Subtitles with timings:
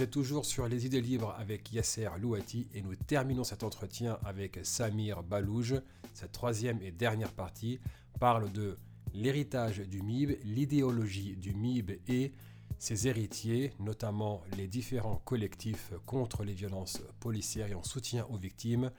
[0.00, 4.58] Êtes toujours sur Les idées libres avec Yasser Louati et nous terminons cet entretien avec
[4.62, 5.74] Samir Balouj.
[6.14, 7.78] Cette troisième et dernière partie
[8.18, 8.78] parle de
[9.12, 12.32] l'héritage du MIB, l'idéologie du MIB et
[12.78, 18.92] ses héritiers, notamment les différents collectifs contre les violences policières et en soutien aux victimes.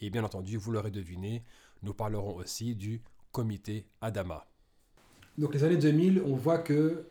[0.00, 1.42] Et bien entendu, vous l'aurez deviné,
[1.82, 4.46] nous parlerons aussi du comité Adama.
[5.36, 7.10] Donc les années 2000, on voit que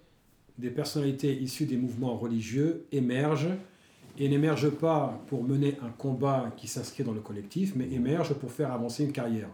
[0.57, 3.49] des personnalités issues des mouvements religieux émergent
[4.17, 8.52] et n'émergent pas pour mener un combat qui s'inscrit dans le collectif, mais émergent pour
[8.52, 9.49] faire avancer une carrière.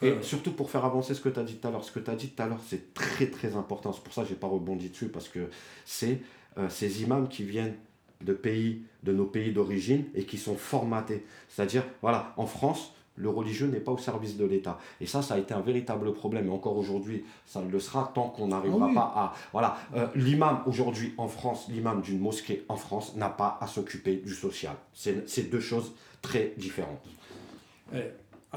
[0.00, 1.84] Et euh, surtout pour faire avancer ce que tu as dit tout à l'heure.
[1.84, 3.92] Ce que tu as dit tout à l'heure, c'est très très important.
[3.92, 5.48] C'est pour ça que je n'ai pas rebondi dessus, parce que
[5.84, 6.20] c'est
[6.58, 7.76] euh, ces imams qui viennent
[8.20, 11.24] de pays, de nos pays d'origine et qui sont formatés.
[11.48, 14.78] C'est-à-dire, voilà, en France, le religieux n'est pas au service de l'État.
[15.00, 16.46] Et ça, ça a été un véritable problème.
[16.46, 19.34] Et encore aujourd'hui, ça le sera tant qu'on n'arrivera ah pas à...
[19.52, 24.16] Voilà, euh, l'imam aujourd'hui en France, l'imam d'une mosquée en France n'a pas à s'occuper
[24.16, 24.76] du social.
[24.94, 27.04] C'est deux choses très différentes.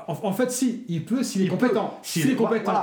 [0.08, 1.98] En, fait, si, il peut s'il est compétent.
[2.02, 2.74] S'il est compétent.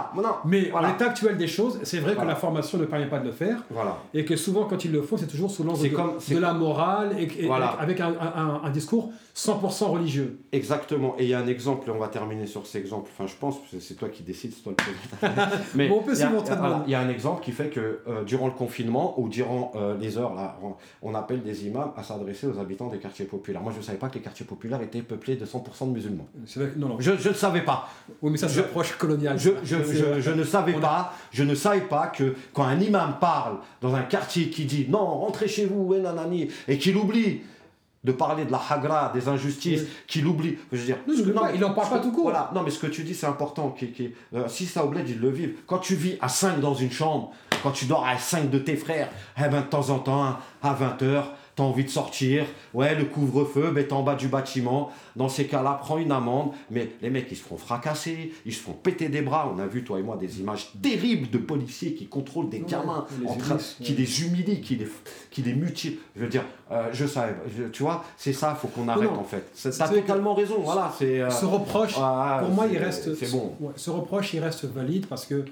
[0.47, 3.27] Mais en l'état actuel des choses, c'est vrai que la formation ne permet pas de
[3.27, 3.59] le faire.
[3.71, 3.99] Voilà.
[4.15, 7.15] Et que souvent, quand ils le font, c'est toujours sous l'angle de, de, la morale
[7.19, 8.15] et, avec un,
[8.65, 10.39] un, discours 100% religieux.
[10.53, 11.15] Exactement.
[11.19, 13.11] Et il y a un exemple, et on va terminer sur cet exemple.
[13.13, 14.77] Enfin, je pense, c'est toi qui décides, c'est toi le
[15.21, 15.47] président.
[15.75, 18.53] Mais bon, on peut il y, a un exemple qui fait que euh, durant le
[18.53, 20.59] confinement ou durant euh, les heures, là,
[21.03, 23.63] on, appelle des imams à s'adresser aux habitants des quartiers populaires.
[23.63, 26.27] Moi, je ne savais pas que les quartiers populaires étaient peuplés de 100% de musulmans.
[26.57, 27.89] Vrai, non, non, je ne savais pas.
[28.21, 29.39] Oui, mais ça, c'est l'approche coloniale.
[29.39, 33.17] Je, je, je, je, ne savais pas, je ne savais pas que quand un imam
[33.21, 37.43] parle dans un quartier qui dit non, rentrez chez vous, nanani, et qu'il oublie
[38.05, 40.59] de parler de la hagra, des injustices, qu'il oublie.
[40.73, 40.99] Je veux dire,
[41.35, 42.25] non, il n'en parle pas tout court.
[42.25, 43.71] Voilà, non, mais ce que tu dis, c'est important.
[43.71, 45.55] Qui, qui, euh, si ça oublie, ils le vivent.
[45.67, 48.77] Quand tu vis à 5 dans une chambre, quand tu dors à 5 de tes
[48.77, 51.23] frères, eh ben, de temps en temps, à 20 h
[51.55, 54.91] t'as envie de sortir, ouais, le couvre-feu, ben, t'es en bas du bâtiment.
[55.17, 56.53] Dans ces cas-là, prends une amende.
[56.71, 59.53] Mais les mecs, ils se font fracasser, ils se font péter des bras.
[59.55, 63.07] On a vu, toi et moi, des images terribles de policiers qui contrôlent des gamins,
[63.27, 64.89] en train, qui les humilient, qui les,
[65.31, 65.99] qui les mutilent.
[66.17, 67.35] Je veux dire, euh, je savais,
[67.73, 69.45] tu vois, c'est ça, faut qu'on arrête en fait.
[69.77, 70.93] T'as totalement raison, voilà.
[70.97, 73.15] c'est euh, ce reproche, pour moi, il reste.
[73.15, 73.55] C'est bon.
[73.77, 75.45] ce reproche, il reste valide parce que.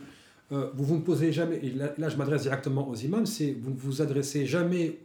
[0.52, 3.56] Euh, vous vous ne posez jamais, et là, là je m'adresse directement aux imams, c'est
[3.62, 4.98] vous ne vous adressez jamais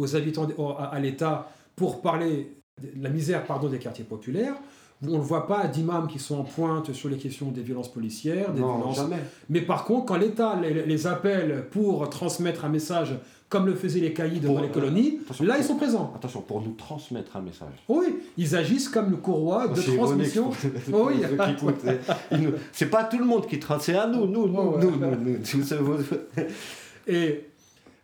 [0.00, 2.52] aux habitants, à, l'État pour parler
[2.82, 4.54] de la misère pardon, des quartiers populaires.
[5.02, 8.52] On ne voit pas d'imams qui sont en pointe sur les questions des violences policières.
[8.52, 9.16] Des non, jamais.
[9.48, 13.14] Mais par contre, quand l'État les, appelle pour transmettre un message,
[13.48, 16.12] comme le faisaient les caïds dans les colonies, là, ils sont présents.
[16.14, 17.72] Attention, pour nous transmettre un message.
[17.88, 20.50] Oui, ils agissent comme le courroie de transmission.
[20.92, 21.22] Oh, oui.
[22.72, 25.16] c'est pas tout le monde qui transmet, c'est à nous, nous, nous, oh, nous, nous,
[25.16, 26.04] nous.
[27.06, 27.46] Et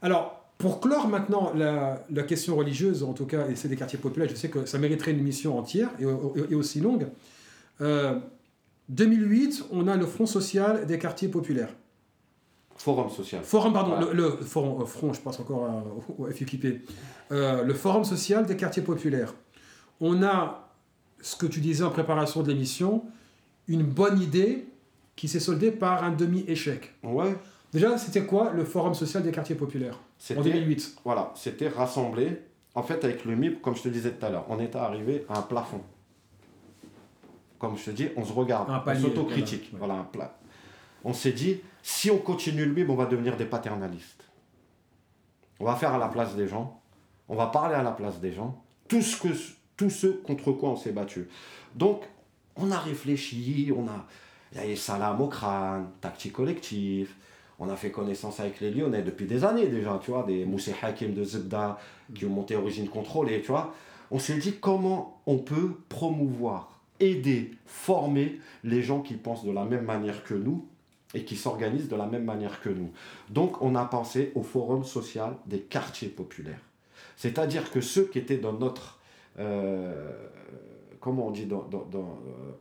[0.01, 4.29] alors, pour clore maintenant la, question religieuse, en tout cas, et c'est des quartiers populaires,
[4.29, 7.09] je sais que ça mériterait une mission entière et, aussi longue.
[7.81, 11.75] 2008, euh, on a le Front social des quartiers populaires.
[12.77, 13.43] Forum social.
[13.43, 15.85] Forum, pardon, le, forum, euh, front, je pense encore
[16.19, 16.87] au FUQP.
[17.33, 19.35] Euh, le Forum social des quartiers populaires.
[20.01, 20.71] On a,
[21.21, 23.03] ce que tu disais en préparation de l'émission,
[23.67, 24.67] une bonne idée
[25.17, 26.95] qui s'est soldée par un demi-échec.
[27.03, 27.35] Ouais.
[27.77, 29.99] Déjà, c'était quoi le Forum social des quartiers populaires
[30.35, 32.41] en 2008 Voilà, c'était rassemblé.
[32.75, 35.27] En fait, avec le MIP, comme je te disais tout à l'heure, on était arrivé
[35.29, 35.83] à un plafond.
[37.59, 39.73] Comme je te dis, on se regarde, un on s'autocritique.
[39.75, 40.39] Voilà, un plat.
[41.05, 44.25] On s'est dit, si on continue le MIP, on va devenir des paternalistes.
[45.61, 46.81] On va faire à la place des gens.
[47.29, 48.59] On va parler à la place des gens.
[48.89, 49.29] Tout ce, que,
[49.77, 51.29] tout ce contre quoi on s'est battu.
[51.75, 52.05] Donc,
[52.57, 54.07] on a réfléchi, on a.
[54.55, 57.13] Il y a salam au crâne, tactique collective,
[57.59, 60.75] on a fait connaissance avec les Lyonnais depuis des années déjà, tu vois, des Moussé
[60.83, 61.79] Hakim de Zebda
[62.15, 63.75] qui ont monté Origine Contrôlée, tu vois.
[64.11, 69.65] On s'est dit comment on peut promouvoir, aider, former les gens qui pensent de la
[69.65, 70.67] même manière que nous
[71.15, 72.91] et qui s'organisent de la même manière que nous.
[73.31, 76.61] Donc on a pensé au forum social des quartiers populaires.
[77.17, 78.99] C'est-à-dire que ceux qui étaient dans notre
[79.39, 80.11] euh,
[81.07, 81.99] comment on dit, dans, euh,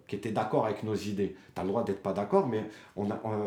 [0.07, 1.36] qui étaient d'accord avec nos idées.
[1.56, 2.63] Tu as le droit d'être pas d'accord, mais
[2.95, 3.06] il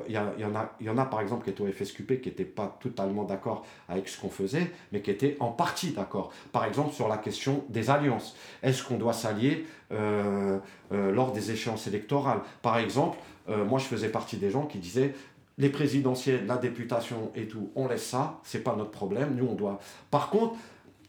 [0.09, 2.45] y, y, en a, y en a par exemple qui étaient au FSQP qui n'étaient
[2.45, 6.33] pas totalement d'accord avec ce qu'on faisait, mais qui étaient en partie d'accord.
[6.51, 8.35] Par exemple sur la question des alliances.
[8.65, 10.59] Est-ce qu'on doit s'allier euh,
[10.91, 12.41] euh, lors des échéances électorales?
[12.61, 15.15] Par exemple, moi je faisais partie des gens qui disaient
[15.59, 19.55] les présidentielles, la députation et tout, on laisse ça, c'est pas notre problème, nous on
[19.55, 19.79] doit.
[20.11, 20.57] Par contre,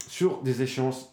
[0.07, 1.11] sur des échéances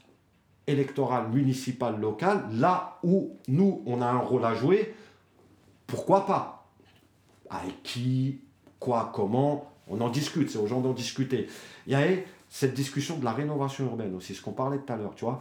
[0.66, 4.94] électorale municipale locale, là où nous, on a un rôle à jouer,
[5.86, 6.66] pourquoi pas?
[7.48, 8.40] Avec qui,
[8.80, 11.46] quoi, comment, On en discute, c'est aux gens d'en discuter.
[11.86, 12.04] Il y a
[12.48, 15.40] cette discussion de la rénovation urbaine aussi, ce qu'on parlait tout à l'heure, tu vois.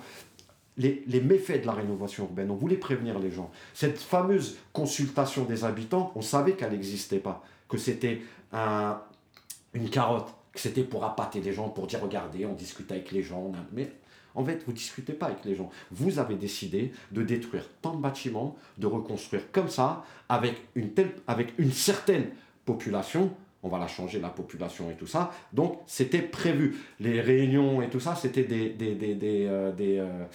[0.77, 3.49] Les, les, méfaits de la rénovation urbaine, on voulait prévenir les gens.
[3.73, 8.21] Cette fameuse consultation des habitants, on savait qu'elle n'existait pas, que c'était
[8.51, 8.99] un,
[9.73, 13.23] une carotte, que c'était pour appâter les gens, pour dire regardez, on discute avec les
[13.23, 13.51] gens.
[13.71, 13.91] Mais
[14.35, 15.69] en fait, vous discutez pas avec les gens.
[15.91, 21.11] Vous avez décidé de détruire tant de bâtiments, de reconstruire comme ça, avec une, telle,
[21.27, 22.27] avec une certaine
[22.65, 23.31] population.
[23.63, 25.31] On va la changer, la population et tout ça.
[25.51, 26.75] Donc, c'était prévu.
[26.99, 30.25] Les réunions et tout ça, c'était des, des, des, des, euh, euh,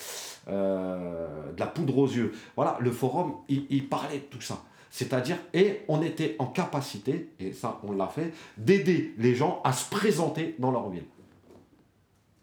[0.49, 2.33] euh, de la poudre aux yeux.
[2.57, 4.65] Voilà, le forum, il, il parlait de tout ça.
[4.91, 9.73] C'est-à-dire, et on était en capacité, et ça on l'a fait, d'aider les gens à
[9.73, 11.05] se présenter dans leur ville.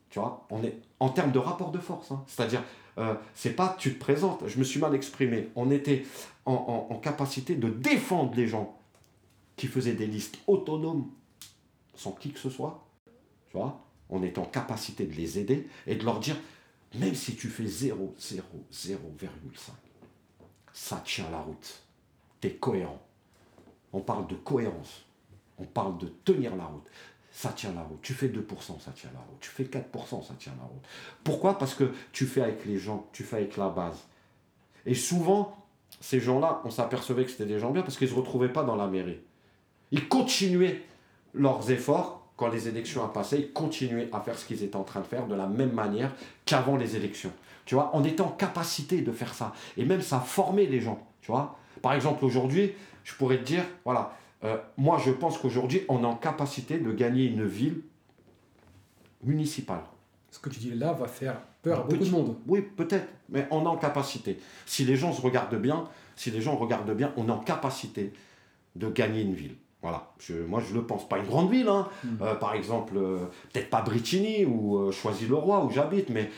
[0.09, 2.11] Tu vois, on est en termes de rapport de force.
[2.11, 2.23] Hein.
[2.27, 2.63] C'est-à-dire,
[2.97, 5.49] euh, c'est pas tu te présentes, je me suis mal exprimé.
[5.55, 6.05] On était
[6.45, 8.79] en, capacité de défendre les gens
[9.55, 11.09] qui faisaient des listes autonomes
[11.95, 12.85] sans qui que ce soit.
[13.49, 16.37] Tu vois, on est en capacité de les aider et de leur dire,
[16.95, 19.71] même si tu fais 0, 0, 0,5,
[20.73, 21.83] ça tient la route.
[22.39, 23.01] Tu es cohérent.
[23.93, 25.05] On parle de cohérence.
[25.57, 26.87] On parle de tenir la route
[27.37, 28.01] ça tient la route.
[28.01, 29.37] Tu fais 2%, ça tient la route.
[29.39, 30.81] Tu fais 4%, ça tient la route.
[31.23, 31.59] Pourquoi?
[31.59, 34.07] Parce que tu fais avec les gens, tu fais avec la base.
[34.87, 35.55] Et souvent,
[36.01, 38.63] ces gens-là, on s'apercevait que c'était des gens bien parce qu'ils ne se retrouvaient pas
[38.63, 39.19] dans la mairie.
[39.91, 40.81] Ils continuaient
[41.35, 44.83] leurs efforts quand les élections ont passé, ils continuaient à faire ce qu'ils étaient en
[44.83, 47.31] train de faire de la même manière qu'avant les élections.
[47.65, 49.53] Tu vois, on était en capacité de faire ça.
[49.77, 51.05] Et même ça formait les gens.
[51.21, 52.73] Tu vois, par exemple, aujourd'hui,
[53.03, 56.91] je pourrais te dire, voilà, euh, moi, je pense qu'aujourd'hui, on est en capacité de
[56.91, 57.81] gagner une ville
[59.23, 59.81] municipale.
[60.31, 62.35] Ce que tu dis là va faire peur à beaucoup de monde.
[62.47, 64.39] Oui, peut-être, mais on est en capacité.
[64.65, 65.85] Si les gens se regardent bien,
[66.15, 68.13] si les gens regardent bien, on est en capacité
[68.75, 69.55] de gagner une ville.
[69.81, 70.11] Voilà,
[70.47, 71.07] moi je le pense.
[71.07, 71.87] Pas une grande ville, hein.
[72.03, 72.17] Hmm.
[72.21, 76.29] Euh, par exemple, euh, peut-être pas Brittany ou Choisy-le-Roi où j'habite, mais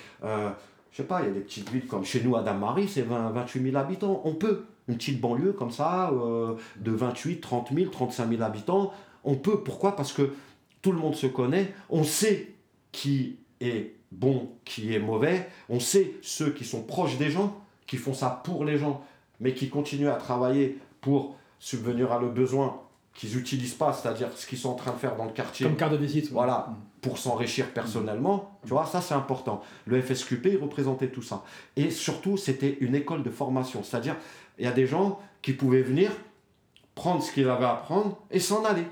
[0.91, 3.03] je sais pas, il y a des petites villes comme chez nous à Dame-Marie, c'est
[3.03, 4.21] 20, 28 000 habitants.
[4.25, 8.91] On peut une petite banlieue comme ça, euh, de 28, 30 000, 35 000 habitants.
[9.23, 9.95] On peut, pourquoi?
[9.95, 10.33] Parce que
[10.81, 12.53] tout le monde se connaît, on sait
[12.91, 17.97] qui est bon, qui est mauvais, on sait ceux qui sont proches des gens, qui
[17.97, 19.03] font ça pour les gens,
[19.39, 22.81] mais qui continuent à travailler pour subvenir à le besoin
[23.13, 25.65] qu'ils n'utilisent pas, c'est-à-dire ce qu'ils sont en train de faire dans le quartier.
[25.65, 26.31] Comme carte de visite.
[26.31, 26.75] Voilà, mm.
[27.01, 28.59] pour s'enrichir personnellement.
[28.63, 29.61] Tu vois, ça c'est important.
[29.85, 31.43] Le FSQP, il représentait tout ça.
[31.75, 34.15] Et surtout, c'était une école de formation, c'est-à-dire
[34.57, 36.11] il y a des gens qui pouvaient venir
[36.95, 38.85] prendre ce qu'ils avaient à prendre et s'en aller.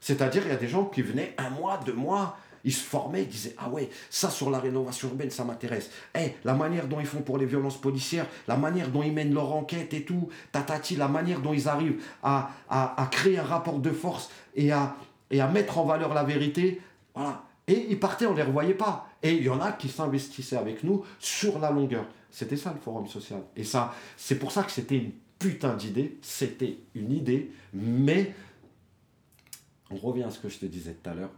[0.00, 3.22] C'est-à-dire, il y a des gens qui venaient un mois, deux mois, ils se formaient,
[3.22, 5.90] ils disaient Ah ouais, ça sur la rénovation urbaine, ça m'intéresse.
[6.18, 9.34] Eh, la manière dont ils font pour les violences policières, la manière dont ils mènent
[9.34, 13.78] leur enquête et tout, tatati, la manière dont ils arrivent à, à, créer un rapport
[13.78, 14.96] de force et à,
[15.30, 16.80] et à mettre en valeur la vérité.
[17.14, 17.42] Voilà.
[17.66, 19.08] Et ils partaient, on ne les revoyait pas.
[19.22, 22.06] Et il y en a qui s'investissaient avec nous sur la longueur.
[22.30, 23.42] C'était ça le forum social.
[23.56, 26.18] Et ça, c'est pour ça que c'était une putain d'idée.
[26.22, 28.34] C'était une idée, mais
[29.90, 31.30] on revient à ce que je te disais tout à l'heure.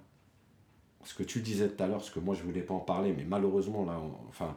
[1.04, 3.14] Ce que tu disais tout à l'heure, ce que moi je voulais pas en parler,
[3.16, 4.56] mais malheureusement, là, enfin,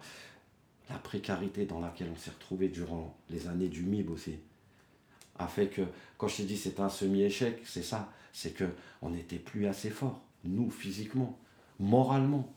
[0.90, 4.36] la précarité dans laquelle on s'est retrouvé durant les années du MIB aussi,
[5.40, 5.82] a fait que,
[6.18, 8.66] quand je t'ai dit c'est un semi-échec, c'est ça, c'est que
[9.02, 11.38] on n'était plus assez fort, nous physiquement,
[11.80, 12.52] moralement.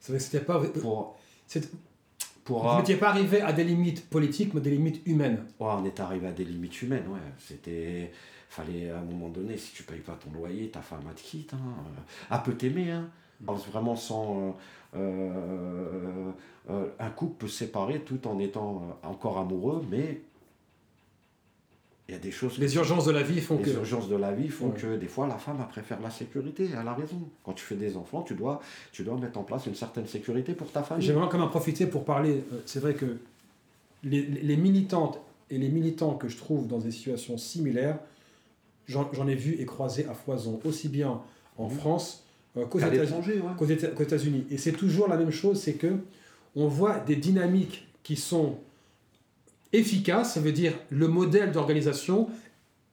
[0.00, 0.60] C'était pas.
[2.44, 5.46] Pour, vous n'étiez pas arrivé à des limites politiques, mais des limites humaines.
[5.60, 7.20] Ouais, on est arrivé à des limites humaines, ouais.
[7.38, 8.10] C'était.
[8.48, 11.22] Fallait, à un moment donné, si tu payes pas ton loyer, ta femme a te
[11.22, 11.54] quitte.
[11.54, 11.74] Hein.
[12.30, 13.08] Elle peut t'aimer, hein.
[13.46, 14.56] Vraiment sans.
[14.94, 16.30] Euh,
[16.70, 20.20] euh, un couple peut se séparer tout en étant encore amoureux, mais
[22.08, 22.58] il y a des choses.
[22.58, 23.64] Les urgences de la vie font que.
[23.64, 26.68] Les urgences de la vie font que des fois la femme préfère la sécurité.
[26.78, 27.18] Elle a raison.
[27.44, 28.60] Quand tu fais des enfants, tu dois,
[28.92, 31.06] tu dois mettre en place une certaine sécurité pour ta famille.
[31.06, 32.44] J'aimerais quand même en profiter pour parler.
[32.52, 33.18] Euh, c'est vrai que
[34.04, 37.98] les, les, militantes et les militants que je trouve dans des situations similaires,
[38.86, 41.20] j'en ai vu et croisé à foison, aussi bien
[41.56, 41.70] en mmh.
[41.70, 42.21] France euh,
[42.54, 44.44] qu'aux États-Unis.
[44.50, 45.96] et c'est toujours la même chose, c'est que
[46.54, 48.58] on voit des dynamiques qui sont
[49.72, 52.28] efficace, ça veut dire le modèle d'organisation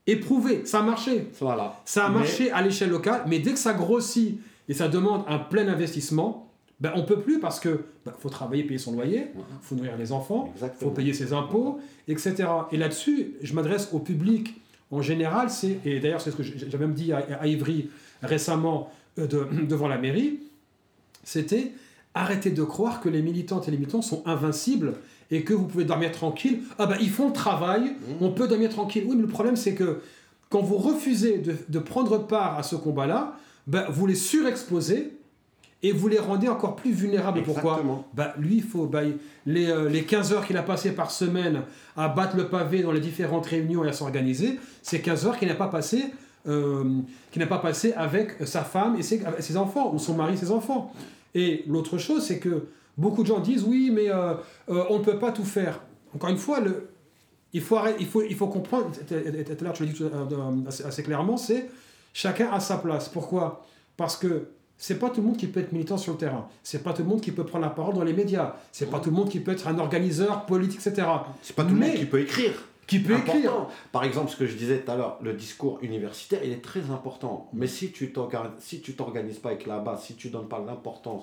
[0.06, 1.28] éprouvé, ça a marché.
[1.40, 1.80] Voilà.
[1.84, 5.38] Ça a marché à l'échelle locale, mais dès que ça grossit et ça demande un
[5.38, 6.50] plein investissement,
[6.80, 9.96] ben, on peut plus parce que ben, faut travailler, payer son loyer, il faut nourrir
[9.98, 12.48] les enfants, il faut payer ses impôts, etc.
[12.72, 14.54] Et là-dessus, je m'adresse au public
[14.90, 17.90] en général, c'est, et d'ailleurs c'est ce que j'avais même dit à, Ivry
[18.22, 19.26] récemment euh,
[19.68, 20.40] devant la mairie,
[21.24, 21.72] c'était
[22.14, 24.94] arrêtez de croire que les militantes et les militants sont invincibles
[25.30, 26.62] et que vous pouvez dormir tranquille.
[26.78, 28.12] Ah ben ils font le travail, mmh.
[28.20, 29.04] on peut dormir tranquille.
[29.06, 30.00] Oui, mais le problème c'est que
[30.48, 31.38] quand vous refusez
[31.68, 33.36] de, prendre part à ce combat-là,
[33.66, 35.12] ben, vous les surexposez
[35.82, 37.42] et vous les rendez encore plus vulnérables.
[37.44, 37.82] Pourquoi?
[38.12, 39.02] Bah, Lui, il faut, bah,
[39.46, 41.62] les, euh, les 15 heures qu'il a passées par semaine
[41.96, 45.48] à battre le pavé dans les différentes réunions et à s'organiser, c'est 15 heures qu'il
[45.48, 46.06] n'a pas passé.
[46.48, 47.02] Euh,
[47.36, 50.50] n'a pas passé avec sa femme et ses, ses, enfants, ou son mari et ses
[50.50, 50.92] enfants.
[51.34, 54.34] Et l'autre chose, c'est que beaucoup de gens disent oui, mais euh,
[54.66, 55.80] on ne peut pas tout faire.
[56.14, 56.88] Encore une fois, le,
[57.52, 61.36] il, faut il, faut, il faut comprendre, tout à l'heure tu l'as dit assez, clairement,
[61.36, 61.68] c'est
[62.12, 63.08] chacun a sa place.
[63.08, 63.66] Pourquoi?
[63.96, 66.48] Parce que c'est pas tout le monde qui peut être militant sur le terrain.
[66.62, 68.54] C'est pas tout le monde qui peut prendre la parole dans les médias.
[68.72, 71.06] C'est pas tout le monde qui peut être un organiseur politique, etc.
[71.42, 72.54] C'est pas tout le monde qui peut écrire.
[72.90, 73.68] Qui peut écrire.
[73.92, 76.90] Par exemple, ce que je disais tout à l'heure, le discours universitaire, il est très
[76.90, 77.48] important.
[77.52, 78.12] Mais si tu
[78.58, 81.22] si tu t'organises pas avec la base, si tu donnes pas l'importance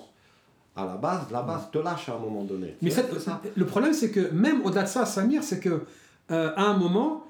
[0.74, 2.74] à la base, la base te lâche à un moment donné.
[2.80, 2.90] Mais
[3.54, 5.84] le problème, c'est que même au-delà de ça, Samir, c'est que
[6.30, 7.24] euh, à un moment,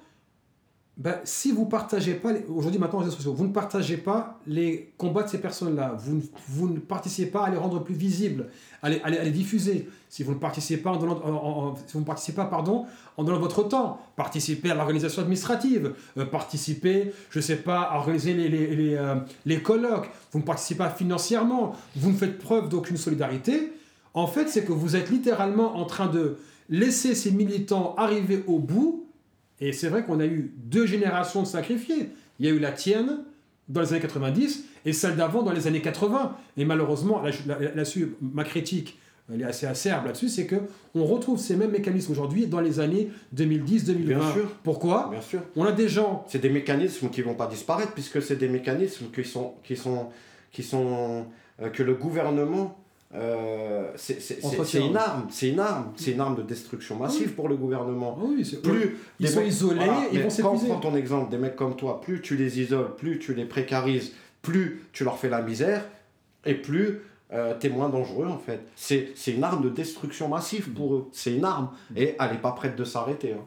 [0.99, 5.23] ben, si vous partagez pas, aujourd'hui maintenant réseaux sociaux, vous ne partagez pas les combats
[5.23, 8.49] de ces personnes-là, vous, vous, ne participez pas à les rendre plus visibles,
[8.83, 12.05] à les, à les, diffuser, si vous ne participez pas en donnant, si vous ne
[12.05, 12.87] participez pas, pardon,
[13.17, 17.99] en donnant votre temps, participez à l'organisation administrative, euh, participez, je ne sais pas, à
[17.99, 19.15] organiser les, les, les, euh,
[19.47, 23.73] les, colloques, vous ne participez pas financièrement, vous ne faites preuve d'aucune solidarité,
[24.15, 26.39] en fait c'est que vous êtes littéralement en train de
[26.69, 29.08] laisser ces militants arriver au bout
[29.61, 32.11] et c'est vrai qu'on a eu deux générations de sacrifiés.
[32.39, 33.25] Il y a eu la tienne
[33.69, 36.37] dans les années 90 et celle d'avant dans les années 80.
[36.57, 38.99] Et malheureusement, là-dessus, ma critique,
[39.33, 40.57] elle est assez acerbe là-dessus, c'est que
[40.95, 43.95] on retrouve ces mêmes mécanismes aujourd'hui dans les années 2010-2020.
[44.05, 44.51] Bien sûr.
[44.63, 45.09] Pourquoi?
[45.11, 45.43] Bien sûr.
[45.55, 46.25] On a des gens.
[46.29, 50.09] C'est des mécanismes qui vont pas disparaître puisque c'est des mécanismes qui sont qui sont
[50.51, 51.27] qui sont
[51.61, 52.83] euh, que le gouvernement
[53.15, 57.57] euh, c'est une arme, c'est une arme, c'est une arme de destruction massive pour le
[57.57, 58.19] gouvernement.
[58.63, 62.01] plus ils sont isolés, ils vont Quand on prend ton exemple des mecs comme toi,
[62.01, 64.13] plus tu les isoles, plus tu les précarises,
[64.43, 65.85] plus tu leur fais la misère,
[66.45, 67.01] et plus
[67.33, 68.61] euh, t'es moins dangereux en fait.
[68.77, 71.09] C'est une arme de destruction massive pour eux.
[71.13, 73.33] C'est une arme et elle n'est pas prête de s'arrêter.
[73.33, 73.45] Hein.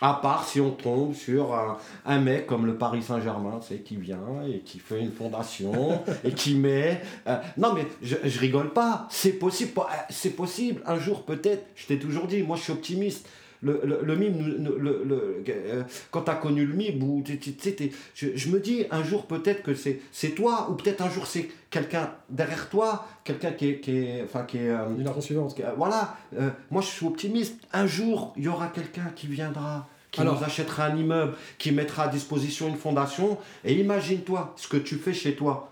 [0.00, 1.58] À part si on tombe sur
[2.06, 6.32] un, mec comme le Paris Saint-Germain, sais, qui vient et qui fait une fondation et
[6.32, 7.02] qui met.
[7.26, 9.08] Euh, non, mais je, je rigole pas.
[9.10, 9.72] C'est possible.
[9.76, 10.82] Euh, c'est possible.
[10.86, 11.66] Un jour, peut-être.
[11.74, 13.28] Je t'ai toujours dit, moi, je suis optimiste
[13.60, 18.26] le, le, le mime, le, le, euh, quand tu as connu le mime, ou, je,
[18.34, 22.12] je, me dis un jour peut-être que c'est toi, ou peut-être un jour c'est quelqu'un
[22.30, 23.80] derrière toi, quelqu'un qui est.
[23.80, 25.60] Qui est, enfin, qui est euh, suivante.
[25.76, 27.60] voilà, euh, moi je suis optimiste.
[27.72, 32.04] Un jour, il y aura quelqu'un qui viendra qui nous achètera un immeuble, qui mettra
[32.04, 33.38] à disposition une fondation.
[33.64, 35.70] Et imagine-toi ce que tu fais chez toi.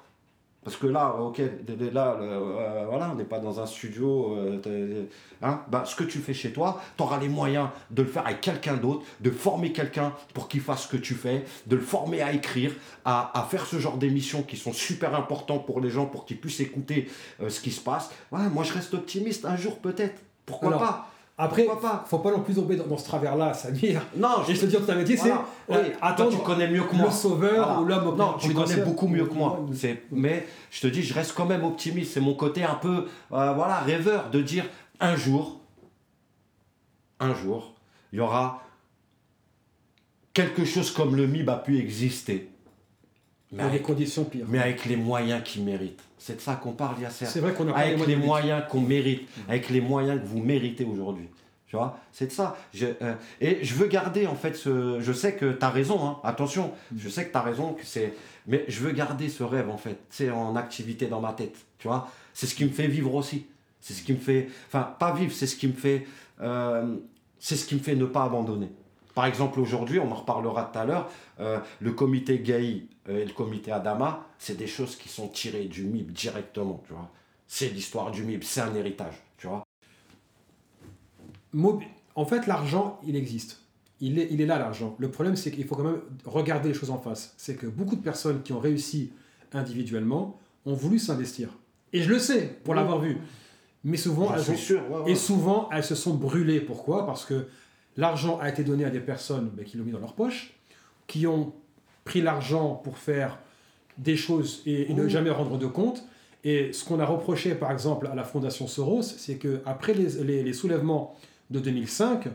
[0.66, 1.40] Parce que là, ok,
[1.92, 4.34] là, euh, voilà, on n'est pas dans un studio.
[4.36, 5.04] Euh,
[5.40, 8.26] hein, bah, ce que tu fais chez toi, tu auras les moyens de le faire
[8.26, 11.82] avec quelqu'un d'autre, de former quelqu'un pour qu'il fasse ce que tu fais, de le
[11.82, 12.72] former à écrire,
[13.04, 16.58] à, faire ce genre d'émissions qui sont super importants pour les gens, pour qu'ils puissent
[16.58, 17.08] écouter
[17.40, 18.10] euh, ce qui se passe.
[18.32, 19.44] Ouais, moi, je reste optimiste.
[19.44, 20.20] Un jour, peut-être.
[20.46, 21.10] Pourquoi pas?
[21.38, 24.00] Après, il pas faut pas non plus tomber dans, ce travers-là, Samir.
[24.16, 25.32] Non, je, te dis que métier, c'est
[25.68, 27.06] oui, attends, tu connais mieux que moi.
[27.06, 29.60] Le sauveur ou l'homme Non, tu connais beaucoup mieux que moi.
[30.10, 32.14] Mais je te dis, je reste quand même optimiste.
[32.14, 34.64] C'est mon côté un peu, euh, voilà, rêveur de dire
[34.98, 35.60] un jour,
[37.20, 37.74] un jour,
[38.12, 38.62] il y aura
[40.32, 42.50] quelque chose comme le MIB a pu exister.
[43.52, 44.44] Mais avec, conditions pires.
[44.48, 46.00] Mais avec les moyens qu'il mérite.
[46.18, 47.26] C'est de ça qu'on parle, Yasser.
[47.26, 50.84] C'est vrai qu'on a Avec les moyens qu'on mérite, avec les moyens que vous méritez
[50.84, 51.28] aujourd'hui.
[51.68, 52.56] Tu vois, c'est de ça.
[52.72, 55.00] Je, euh, et je veux garder en fait ce.
[55.00, 56.20] Je sais que tu as raison, hein.
[56.22, 58.14] attention, je sais que tu as raison, que c'est.
[58.46, 61.56] Mais je veux garder ce rêve en fait, c'est en activité dans ma tête.
[61.78, 63.46] Tu vois, c'est ce qui me fait vivre aussi.
[63.80, 64.48] C'est ce qui me fait.
[64.68, 66.06] Enfin, pas vivre, c'est ce qui me fait.
[66.40, 66.96] Euh,
[67.38, 68.70] c'est ce qui me fait ne pas abandonner.
[69.14, 71.10] Par exemple, aujourd'hui, on en reparlera tout à l'heure,
[71.40, 75.84] euh, le comité GAI et le comité Adama, c'est des choses qui sont tirées du
[75.84, 77.10] MIB directement, tu vois.
[77.46, 79.64] C'est l'histoire du MIB, c'est un héritage, tu vois.
[82.14, 83.60] En fait, l'argent, il existe.
[84.00, 84.94] Il est, il est là, l'argent.
[84.98, 87.34] Le problème, c'est qu'il faut quand même regarder les choses en face.
[87.38, 89.12] C'est que beaucoup de personnes qui ont réussi
[89.52, 91.50] individuellement ont voulu s'investir.
[91.92, 93.18] Et je le sais, pour l'avoir vu.
[93.84, 96.60] Mais souvent, elles sûr, et souvent, elles se sont brûlées.
[96.60, 97.06] Pourquoi?
[97.06, 97.46] Parce que
[97.96, 100.54] l'argent a été donné à des personnes ben, qui l'ont mis dans leur poche,
[101.06, 101.54] qui ont
[102.06, 103.38] pris l'argent pour faire
[103.98, 106.02] des choses et, ne jamais rendre de compte.
[106.44, 110.52] Et ce qu'on a reproché, par exemple, à la Fondation Soros, c'est qu'après les, les,
[110.52, 111.16] soulèvements
[111.50, 112.28] de 2005,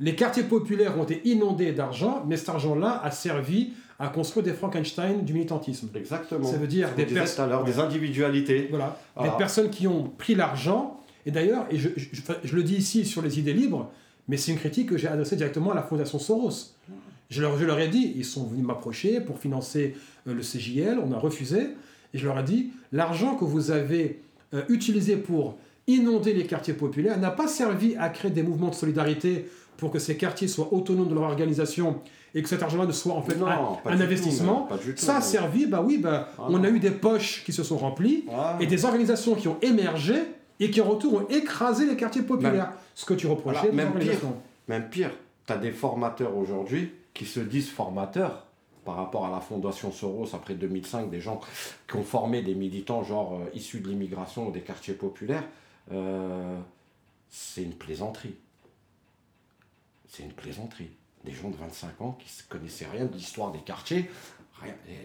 [0.00, 4.52] les quartiers populaires ont été inondés d'argent, mais cet argent-là a servi à construire des
[4.52, 5.88] Frankenstein du militantisme.
[5.94, 6.46] Exactement.
[6.46, 7.64] Ça veut dire des personnes.
[7.64, 8.68] des individualités.
[8.70, 8.96] Voilà.
[9.20, 11.00] Des personnes qui ont pris l'argent.
[11.26, 13.90] Et d'ailleurs, et je, je, le dis ici sur les idées libres,
[14.28, 16.74] mais c'est une critique que j'ai adressée directement à la Fondation Soros.
[17.30, 19.94] Je leur, je leur ai dit, ils sont venus m'approcher pour financer
[20.26, 21.68] euh, le CJL, on a refusé.
[22.14, 24.22] Et je leur ai dit, l'argent que vous avez
[24.54, 28.74] euh, utilisé pour inonder les quartiers populaires n'a pas servi à créer des mouvements de
[28.74, 32.00] solidarité pour que ces quartiers soient autonomes de leur organisation
[32.34, 34.68] et que cet argent-là ne soit en fait un, investissement.
[34.96, 37.78] ça a servi, bah oui, bah, ah on a eu des poches qui se sont
[37.78, 38.24] remplies
[38.60, 40.14] et des organisations qui ont émergé
[40.60, 42.72] et qui en retour ont écrasé les quartiers populaires.
[42.94, 44.18] ce que tu reprochais même pire,
[44.66, 45.10] même pire,
[45.46, 48.46] tu as des formateurs aujourd'hui qui se disent formateurs
[48.84, 51.40] par rapport à la fondation Soros après 2005, des gens
[51.88, 55.44] qui ont formé des militants genre euh, issus de l'immigration ou des quartiers populaires,
[55.90, 56.58] euh,
[57.28, 58.36] c'est une plaisanterie.
[60.08, 60.90] C'est une plaisanterie.
[61.24, 64.08] Des gens de 25 ans qui ne connaissaient rien de l'histoire des quartiers,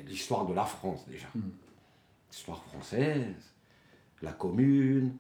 [0.08, 1.28] l'histoire de la France déjà.
[1.34, 1.50] Hmm.
[2.32, 3.34] L'histoire française,
[4.22, 5.18] la commune,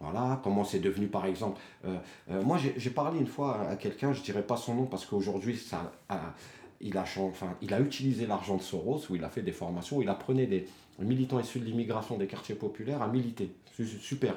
[0.00, 1.60] voilà, comment c'est devenu par exemple.
[1.84, 1.98] Euh,
[2.42, 5.56] moi j'ai parlé une fois à quelqu'un, je ne dirais pas son nom parce qu'aujourd'hui
[5.56, 6.34] ça a,
[6.80, 10.46] il a, utilisé l'argent de Soros, où il a fait des formations, où il apprenait
[10.46, 10.66] des
[10.98, 13.52] militants issus de l'immigration des quartiers populaires à militer.
[14.00, 14.34] Super.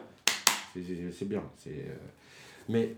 [0.73, 1.43] C'est bien.
[1.67, 1.95] Euh,
[2.67, 2.95] mais,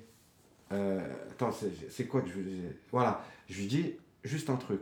[0.71, 0.99] euh,
[1.31, 1.51] attends,
[1.89, 3.93] c'est quoi que je lui dis Voilà, je lui dis
[4.23, 4.81] juste un truc.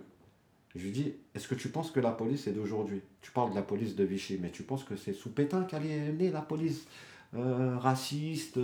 [0.75, 3.01] Je lui dis, est-ce que tu penses que la police est d'aujourd'hui?
[3.21, 5.85] Tu parles de la police de Vichy, mais tu penses que c'est sous Pétain qu'elle
[5.85, 6.87] est née, la police?
[7.35, 8.59] Euh, raciste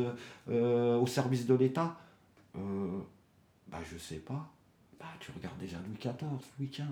[0.47, 1.95] au service de l'État
[2.55, 4.51] Bah, je sais pas
[4.99, 6.83] bah, tu regardes déjà Louis XIV, Louis XV.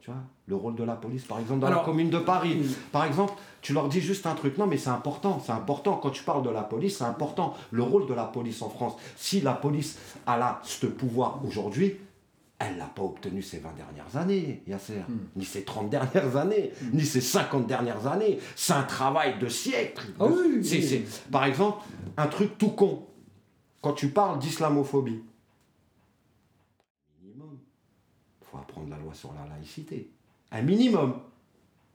[0.00, 2.62] Tu vois, le rôle de la police, par exemple, dans la commune de Paris.
[2.92, 4.56] Par exemple, tu leur dis juste un truc.
[4.56, 5.96] Non, mais c'est important, c'est important.
[5.96, 7.54] Quand tu parles de la police, c'est important.
[7.72, 8.94] Le rôle de la police en France.
[9.16, 11.96] Si la police a là ce pouvoir aujourd'hui,
[12.58, 15.00] elle ne l'a pas obtenu ces 20 dernières années, Yasser.
[15.08, 15.18] Hmm.
[15.36, 16.96] Ni ces 30 dernières années, hmm.
[16.96, 18.38] ni ces 50 dernières années.
[18.54, 20.06] C'est un travail de siècle.
[20.18, 21.84] Ah oui, par exemple,
[22.16, 23.06] un truc tout con.
[23.82, 25.22] Quand tu parles d'islamophobie,
[28.58, 30.10] apprendre la loi sur la laïcité.
[30.52, 31.14] Un minimum.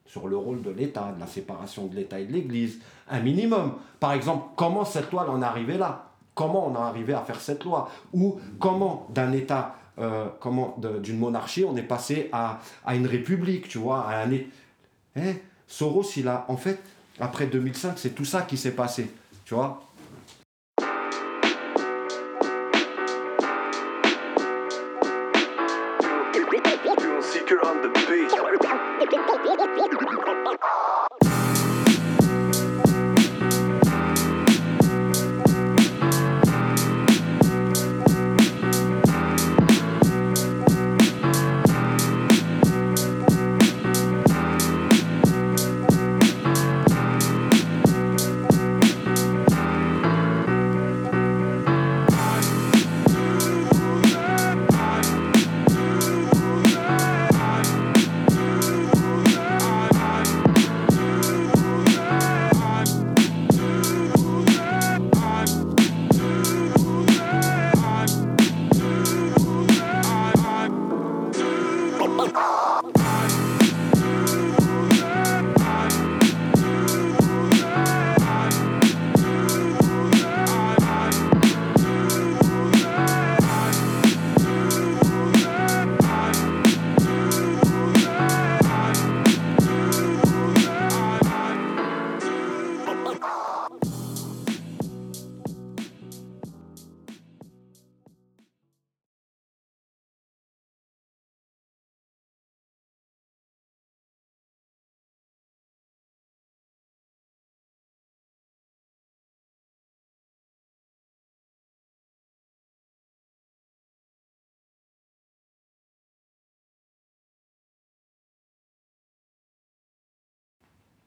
[0.04, 2.80] Sur le rôle de l'État, de la séparation de l'État et de l'Église.
[3.08, 3.74] Un minimum.
[3.98, 6.10] Par exemple, comment cette loi en est arrivée là?
[6.34, 7.90] Comment on est arrivé à faire cette loi?
[8.12, 13.78] Ou comment d'un État, euh, comment d'une monarchie, on est passé à, une république, tu
[13.78, 14.32] vois à un...
[14.32, 16.80] Eh, Soros, il a, en fait,
[17.20, 19.10] après 2005, c'est tout ça qui s'est passé,
[19.44, 19.82] tu vois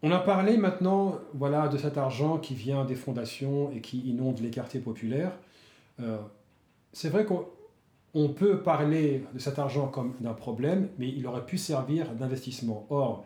[0.06, 4.39] On a parlé maintenant voilà, de cet argent qui vient des fondations et qui inonde
[4.39, 5.32] les quartiers populaires.
[6.00, 6.20] Euh,
[6.94, 11.58] c'est vrai qu'on peut parler de cet argent comme d'un problème, mais il aurait pu
[11.58, 12.86] servir d'investissement.
[12.91, 13.26] Or,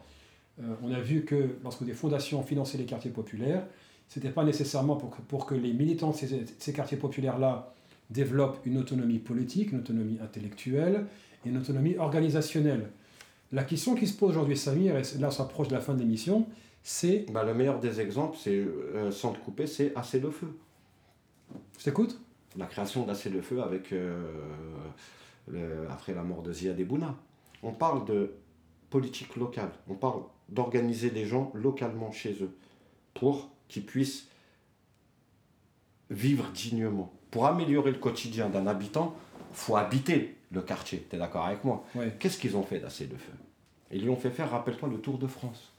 [0.62, 3.65] euh, on a vu que lorsque des fondations finançaient les quartiers populaires,
[4.08, 7.74] ce n'était pas nécessairement pour que, les militants de ces, ces quartiers populaires-là
[8.10, 11.08] développent une autonomie politique, une autonomie intellectuelle
[11.46, 12.89] et une autonomie organisationnelle.
[13.52, 16.00] La question qui se pose aujourd'hui, Samir, et là on s'approche de la fin de
[16.00, 16.48] l'émission,
[16.84, 17.26] c'est...
[17.32, 20.48] Bah, le meilleur des exemples, c'est, euh, sans te couper, c'est Assez le feu.
[21.78, 22.20] Je t'écoute
[22.58, 24.26] La création d'Assez le feu avec, euh,
[25.89, 27.15] après la mort de Ziad Bouna.
[27.63, 28.34] On parle de
[28.89, 32.56] politique locale, on parle d'organiser les gens localement chez eux
[33.13, 34.28] pour qu'ils puissent
[36.10, 37.13] vivre dignement.
[37.30, 39.15] Pour améliorer le quotidien d'un habitant,
[39.54, 41.06] faut habiter le quartier.
[41.10, 41.86] Tu es d'accord avec moi?
[42.20, 43.34] Qu'est-ce qu'ils ont fait d'Assez de Feu?
[43.92, 45.72] Ils lui ont fait faire, rappelle-toi, le Tour de France.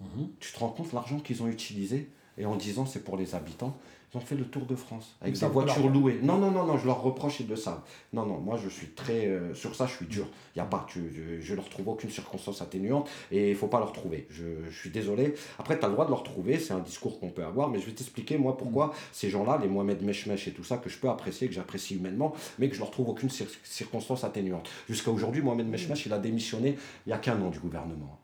[0.00, 0.28] Mhm.
[0.40, 3.76] Tu te rends compte l'argent qu'ils ont utilisé et en disant c'est pour les habitants
[4.12, 6.18] ils ont fait le tour de France avec des voitures louées.
[6.22, 7.82] Non, non, non, non, je leur reproche, ils le savent.
[8.14, 9.26] Non, non, moi je suis très.
[9.26, 10.26] Euh, sur ça, je suis dur.
[10.54, 13.66] Il y a pas, tu, je ne leur trouve aucune circonstance atténuante et il faut
[13.66, 14.26] pas leur trouver.
[14.30, 15.34] Je, je suis désolé.
[15.58, 17.78] Après, tu as le droit de leur trouver, c'est un discours qu'on peut avoir, mais
[17.80, 18.92] je vais t'expliquer, moi, pourquoi mm.
[19.12, 22.34] ces gens-là, les Mohamed Meshmesh et tout ça, que je peux apprécier, que j'apprécie humainement,
[22.58, 24.70] mais que je leur trouve aucune circonstance atténuante.
[24.88, 28.18] Jusqu'à aujourd'hui, Mohamed Meshmesh, il a démissionné il y a qu'un an du gouvernement.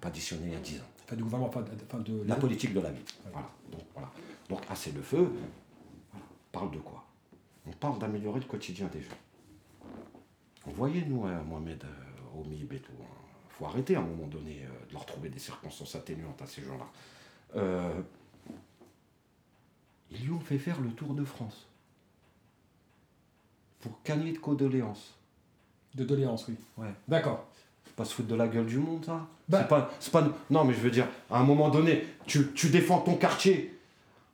[0.00, 0.90] Pas démissionné il y a dix ans.
[1.04, 3.02] Enfin, du gouvernement, enfin, de, la politique de la vie.
[3.32, 3.48] Voilà.
[3.70, 4.10] Donc, voilà.
[4.48, 5.30] Donc, assez le feu,
[6.14, 6.18] on
[6.52, 7.04] parle de quoi?
[7.66, 9.10] On parle d'améliorer le quotidien des gens.
[10.64, 13.08] Vous voyez, nous, hein, Mohamed, euh, et tout, il hein.
[13.50, 16.62] faut arrêter à un moment donné euh, de leur trouver des circonstances atténuantes à ces
[16.62, 16.86] gens-là.
[17.56, 18.00] Euh,
[20.10, 21.66] ils lui ont fait faire le tour de France.
[23.80, 25.14] Pour gagner de condoléances.
[25.94, 26.56] De doléances, oui.
[26.76, 26.92] Ouais.
[27.08, 27.49] D'accord.
[28.00, 29.58] C'est pas se foutre de la gueule du monde, ça bah.
[29.98, 30.28] C'est pas, pas.
[30.48, 33.76] Non, mais je veux dire, à un moment donné, tu, tu défends ton quartier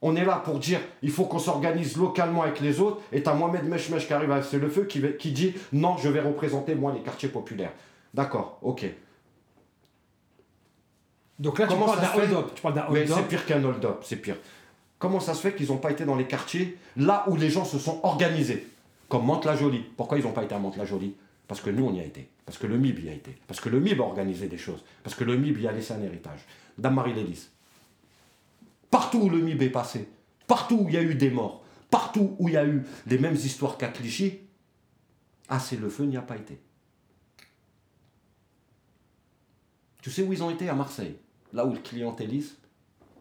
[0.02, 3.00] on est là pour dire il faut qu'on s'organise localement avec les autres.
[3.12, 5.96] Et tu as Mohamed Meshmesh qui arrive à C'est le feu qui, qui dit non,
[5.96, 7.72] je vais représenter moi les quartiers populaires.
[8.14, 8.84] D'accord, ok.
[11.38, 12.52] Donc là, tu parles d'un hold-up.
[12.54, 14.36] Tu parles d'un hold c'est pire qu'un hold-up, c'est pire.
[14.98, 17.64] Comment ça se fait qu'ils n'ont pas été dans les quartiers là où les gens
[17.64, 18.66] se sont organisés?
[19.08, 19.84] Comme Mantes-la-Jolie.
[19.96, 21.14] Pourquoi ils n'ont pas été à Mantes-la-Jolie?
[21.48, 22.28] Parce que nous, on y a été.
[22.44, 23.36] Parce que le MIB y a été.
[23.46, 24.84] Parce que le MIB a organisé des choses.
[25.02, 26.40] Parce que le MIB y a laissé un héritage.
[26.78, 27.48] Dame Marie-Lélis.
[28.90, 30.08] Partout où le MIB est passé,
[30.46, 33.18] partout où il y a eu des morts, partout où il y a eu les
[33.18, 34.38] mêmes histoires qu'à Clichy,
[35.48, 36.58] ah, c'est le feu n'y a pas été.
[40.02, 40.68] Tu sais où ils ont été?
[40.68, 41.16] À Marseille.
[41.52, 42.56] Là où le clientélisme,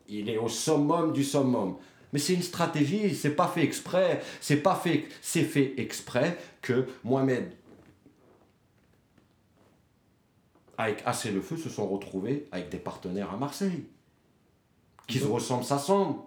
[0.08, 1.78] il est au summum du summum.
[2.14, 6.88] Mais c'est une stratégie, c'est pas fait exprès, c'est pas fait, c'est fait exprès que
[7.04, 7.52] Mohamed
[10.78, 13.86] avec Assez le Feu se sont retrouvés avec des partenaires à Marseille
[15.08, 16.20] qui se ressemblent, s'assemblent.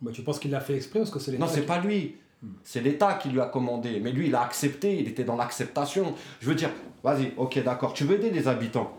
[0.00, 2.16] Mais tu penses qu'il l'a fait exprès parce que c'est l'État Non, c'est pas lui.
[2.42, 2.52] Hmm.
[2.64, 4.00] C'est l'État qui lui a commandé.
[4.00, 6.14] Mais lui, il a accepté, il était dans l'acceptation.
[6.40, 6.70] Je veux dire,
[7.02, 8.96] vas-y, ok, d'accord, tu veux aider les habitants.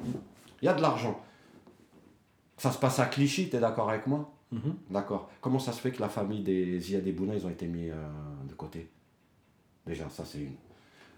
[0.62, 1.22] Il y a de l'argent.
[2.58, 4.76] Ça se passe à Clichy, tu es d'accord avec moi mhm.
[4.90, 5.30] D'accord.
[5.42, 7.96] Comment ça se fait que la famille des Zia Bouna, ils ont été mis euh,
[8.48, 8.90] de côté?
[9.86, 10.56] Déjà, ça c'est une.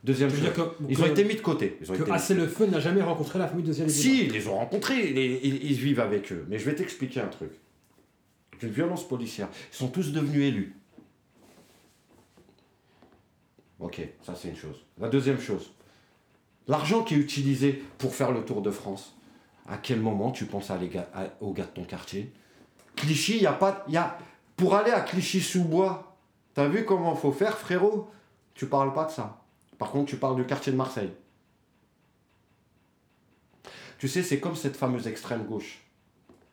[0.06, 0.52] Deuxième chose,
[0.88, 1.80] ils ont été mis de côté.
[1.82, 4.32] Ils ont que Assez le Feu n'a jamais rencontré la famille de Ziad Si, ils
[4.32, 6.46] les ont rencontrés, ils, vivent avec eux.
[6.48, 7.50] Mais je vais t'expliquer un truc.
[8.62, 9.50] Une violence policière.
[9.74, 10.76] Ils sont tous devenus élus.
[13.80, 14.86] Ok, ça c'est une chose.
[15.02, 15.72] La deuxième chose,
[16.68, 19.16] l'argent qui est utilisé pour faire le Tour de France,
[19.68, 21.10] à quel moment tu penses à gars,
[21.42, 22.32] aux gars de ton quartier?
[22.96, 23.84] Clichy, il n'y a pas...
[23.90, 24.20] Y a,
[24.56, 26.16] pour aller à Clichy-sous-Bois,
[26.54, 28.08] t'as vu comment faut faire, frérot?
[28.54, 29.42] Tu parles pas de ça.
[29.78, 31.12] Par contre, tu parles du quartier de Marseille.
[33.98, 35.86] Tu sais, c'est comme cette fameuse extrême gauche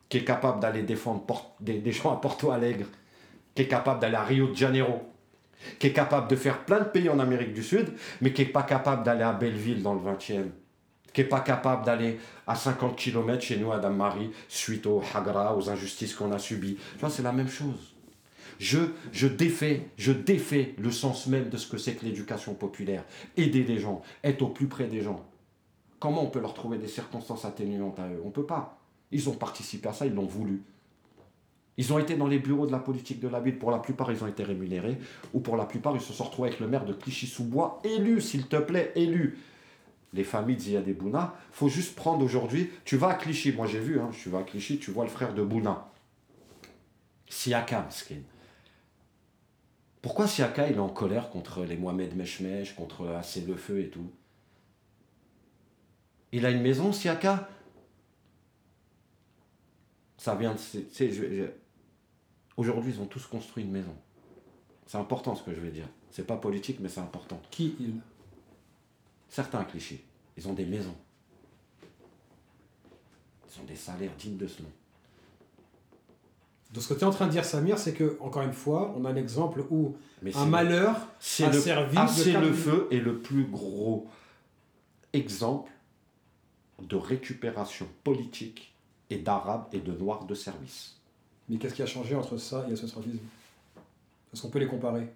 [0.09, 1.25] qui est capable d'aller défendre
[1.59, 2.87] des, gens à Porto Alegre,
[3.55, 5.11] qui est capable d'aller à Rio de Janeiro,
[5.79, 8.49] qui est capable de faire plein de pays en Amérique du Sud, mais qui n'est
[8.49, 10.51] pas capable d'aller à Belleville dans le 20e,
[11.15, 15.57] qui n'est pas capable d'aller à 50 km chez nous à Dame-Marie suite au Hagra,
[15.57, 16.77] aux injustices qu'on a subies.
[16.93, 17.92] Tu vois, c'est la même chose.
[18.63, 23.05] Je, défais, je défais le sens même de ce que c'est que l'éducation populaire.
[23.37, 25.25] Aider les gens, être au plus près des gens.
[25.99, 28.21] Comment on peut leur trouver des circonstances atténuantes à eux?
[28.23, 28.79] On ne peut pas.
[29.11, 30.63] Ils ont participé à ça, ils l'ont voulu.
[31.77, 33.59] Ils ont été dans les bureaux de la politique de la ville.
[33.59, 34.97] Pour la plupart, ils ont été rémunérés.
[35.35, 38.47] Ou pour la plupart, ils se sont retrouvés avec le maire de Clichy-sous-Bois, élu, s'il
[38.47, 39.39] te plaît, élu.
[40.13, 42.71] Les familles de Bouna, faut juste prendre aujourd'hui.
[42.85, 45.11] Tu vas à Clichy, moi j'ai vu, hein, je vais à Clichy, tu vois le
[45.11, 45.91] frère de Bouna.
[47.29, 48.21] Siaka, skin.
[50.03, 53.89] Pourquoi Siaka il est en colère contre les Mohamed Meshmesh, contre Assez le Feu et
[53.89, 54.11] tout?
[56.33, 57.49] Il a une maison, Siaka
[60.17, 61.53] Ça vient de.
[62.57, 63.95] Aujourd'hui, ils ont tous construit une maison.
[64.87, 65.89] C'est important ce que je vais dire.
[66.11, 67.41] C'est pas politique, mais c'est important.
[67.51, 67.77] Qui
[69.29, 70.05] Certains clichés.
[70.37, 70.97] Ils ont des maisons.
[73.49, 74.73] Ils ont des salaires dignes de ce nom.
[76.73, 78.95] Donc ce que tu es en train de dire, Samir, c'est que, encore une fois,
[78.97, 79.95] on a un exemple où
[80.35, 84.09] un malheur a servi ah, C'est le feu est le plus gros
[85.13, 85.71] exemple
[86.81, 88.75] de récupération politique
[89.11, 90.97] et d'arabes et de noirs de service.
[91.49, 93.21] Mais qu'est-ce qui a changé entre ça et service
[94.33, 95.13] Est-ce qu'on peut les comparer?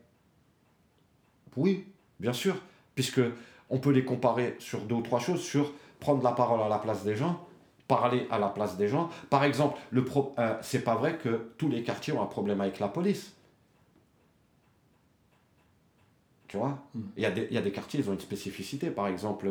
[1.57, 1.87] Oui,
[2.21, 2.57] bien sûr,
[2.95, 3.23] puisque
[3.71, 6.79] on peut les comparer sur deux ou trois choses, sur prendre la parole à la
[6.79, 7.47] place des gens
[7.89, 9.11] parler à la place des gens.
[9.31, 12.61] Par exemple, le pro, euh, c'est pas vrai que tous les quartiers ont un problème
[12.61, 13.33] avec la police.
[16.49, 16.79] Tu vois?
[16.95, 17.03] Hmm.
[17.17, 18.91] il, y a des, il y a des quartiers, ils ont une spécificité.
[18.91, 19.49] Par exemple,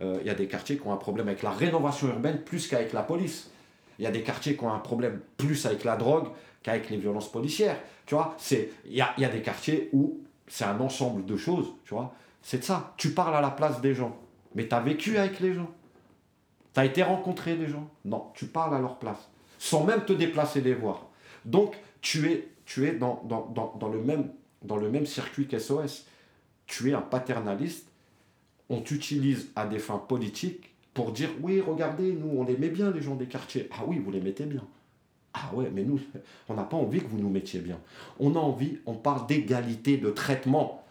[0.00, 2.68] euh, il y a des quartiers qui ont un problème avec la rénovation urbaine plus
[2.68, 3.50] qu'avec la police.
[3.98, 6.28] Il y a des quartiers qui ont un problème plus avec la drogue
[6.62, 7.78] qu'avec les violences policières.
[8.04, 11.72] Tu vois, il y a, y a des quartiers où c'est un ensemble de choses,
[11.84, 12.14] tu vois?
[12.42, 12.94] C'est de ça.
[12.96, 14.16] Tu parles à la place des gens.
[14.54, 15.70] Mais tu as vécu avec les gens.
[16.76, 17.88] Tu as été rencontré les gens.
[18.04, 19.30] Non, tu parles à leur place.
[19.58, 21.06] Sans même te déplacer les voir.
[21.46, 24.28] Donc, tu es, tu es dans, dans, le même,
[24.60, 26.04] dans le même circuit qu'SOS.
[26.66, 27.88] Tu es un paternaliste.
[28.68, 33.00] On t'utilise à des fins politiques pour dire oui, regardez, nous, on aimait bien les
[33.00, 33.70] gens des quartiers.
[33.72, 34.62] Ah oui, vous les mettez bien.
[35.32, 35.98] Ah ouais, mais nous,
[36.50, 37.80] on n'a pas envie que vous nous mettiez bien.
[38.20, 40.84] On a envie, on parle d'égalité de traitement.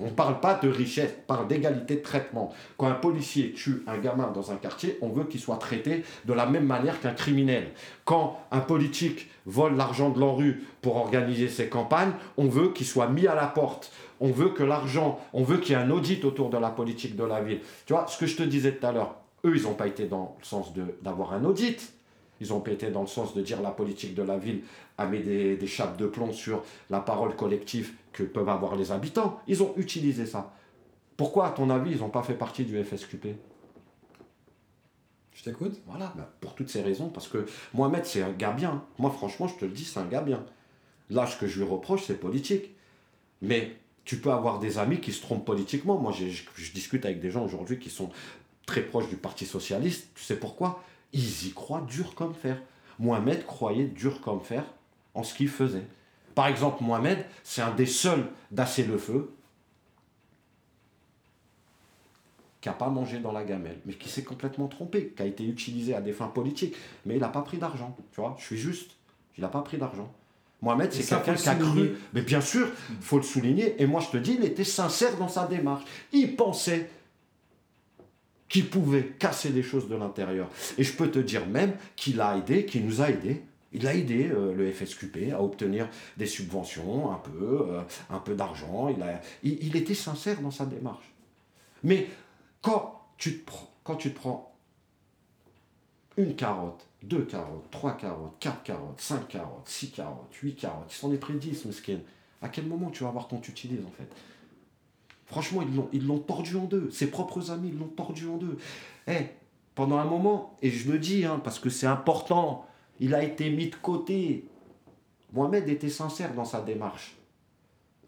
[0.00, 2.52] On ne parle pas de richesse, on parle d'égalité de traitement.
[2.76, 6.32] Quand un policier tue un gamin dans un quartier, on veut qu'il soit traité de
[6.32, 7.70] la même manière qu'un criminel.
[8.04, 13.08] Quand un politique vole l'argent de l'enrue pour organiser ses campagnes, on veut qu'il soit
[13.08, 13.92] mis à la porte.
[14.20, 17.14] On veut que l'argent, on veut qu'il y ait un audit autour de la politique
[17.14, 17.60] de la ville.
[17.86, 20.06] Tu vois, ce que je te disais tout à l'heure, eux, ils n'ont pas été
[20.06, 21.92] dans le sens d'avoir un audit.
[22.44, 24.64] Ils ont pété dans le sens de dire la politique de la ville
[24.98, 28.92] a mis des, des chapes de plomb sur la parole collective que peuvent avoir les
[28.92, 29.40] habitants.
[29.46, 30.52] Ils ont utilisé ça.
[31.16, 33.28] Pourquoi, à ton avis, ils n'ont pas fait partie du FSQP
[35.32, 35.80] Je t'écoute.
[35.86, 38.84] Voilà, bah, pour toutes ces raisons, parce que Mohamed, c'est un gars bien.
[38.98, 40.44] Moi, franchement, je te le dis, c'est un gars bien.
[41.08, 42.72] Là, ce que je lui reproche, c'est politique.
[43.40, 45.98] Mais tu peux avoir des amis qui se trompent politiquement.
[45.98, 48.10] Moi, je, je discute avec des gens aujourd'hui qui sont
[48.66, 50.08] très proches du Parti Socialiste.
[50.14, 50.84] Tu sais pourquoi?
[51.14, 52.60] Ils y croient dur comme fer.
[52.98, 54.64] Mohamed croyait dur comme fer
[55.14, 55.86] en ce qu'il faisait.
[56.34, 59.32] Par exemple, Mohamed, c'est un des seuls d'Assez le feu
[62.60, 65.44] qui n'a pas mangé dans la gamelle, mais qui s'est complètement trompé, qui a été
[65.44, 66.74] utilisé à des fins politiques,
[67.04, 67.96] mais il n'a pas pris d'argent.
[68.12, 68.92] Tu vois, je suis juste,
[69.36, 70.10] il n'a pas pris d'argent.
[70.62, 74.00] Mohamed, c'est quelqu'un qui a cru, mais bien sûr, il faut le souligner, et moi
[74.00, 75.84] je te dis, il était sincère dans sa démarche.
[76.10, 76.88] Il pensait
[78.54, 80.48] qui pouvait casser des choses de l'intérieur.
[80.78, 83.42] Et je peux te dire même qu'il a aidé, qu'il nous a aidé.
[83.72, 88.36] Il a aidé euh, le FSQP à obtenir des subventions, un peu, euh, un peu
[88.36, 88.88] d'argent.
[88.96, 91.02] Il, a, il, était sincère dans sa démarche.
[91.82, 92.06] Mais
[92.62, 94.56] quand tu te prends, quand tu te prends
[96.16, 100.96] une carotte, deux carottes, trois carottes, quatre carottes, cinq carottes, six carottes, huit carottes, qui
[100.96, 101.66] sont des prix de 10,
[102.40, 104.08] à quel moment tu vas voir qu'on t'utilise en fait?
[105.26, 106.90] Franchement, ils l'ont, ils l'ont tordu en deux.
[106.90, 108.58] Ses propres amis, ils l'ont tordu en deux.
[109.06, 109.26] Eh,
[109.74, 112.66] pendant un moment, et je me dis, hein, parce que c'est important,
[113.00, 114.46] il a été mis de côté.
[115.32, 117.16] Mohamed était sincère dans sa démarche.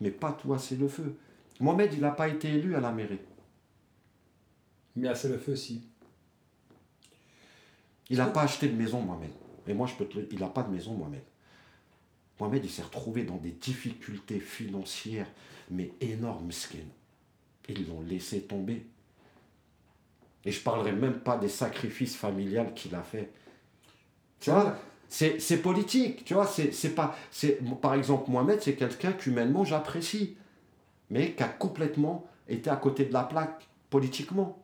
[0.01, 1.17] Mais pas toi, c'est le feu.
[1.59, 3.19] Mohamed, il n'a pas été élu à la mairie.
[4.95, 5.83] Mais c'est le feu, si.
[8.09, 9.31] Il n'a pas acheté de maison, Mohamed.
[9.67, 11.23] Et moi, je peux te le il n'a pas de maison, Mohamed.
[12.39, 15.27] Mohamed, il s'est retrouvé dans des difficultés financières,
[15.71, 16.79] mais énormes, skin.
[17.69, 18.87] Ils l'ont laissé tomber.
[20.45, 23.31] Et je ne parlerai même pas des sacrifices familiales qu'il a fait.
[24.41, 24.77] Tu vois,
[25.09, 27.17] c'est politique, tu vois, c'est pas...
[27.83, 30.37] Par exemple, Mohamed, c'est quelqu'un qu'humainement j'apprécie,
[31.11, 34.63] mais qui a complètement été à côté de la plaque politiquement.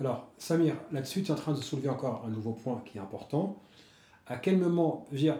[0.00, 3.00] Alors, Samir, là-dessus, tu es en train de soulever encore un nouveau point qui est
[3.00, 3.62] important.
[4.26, 5.38] À quel moment, je veux dire,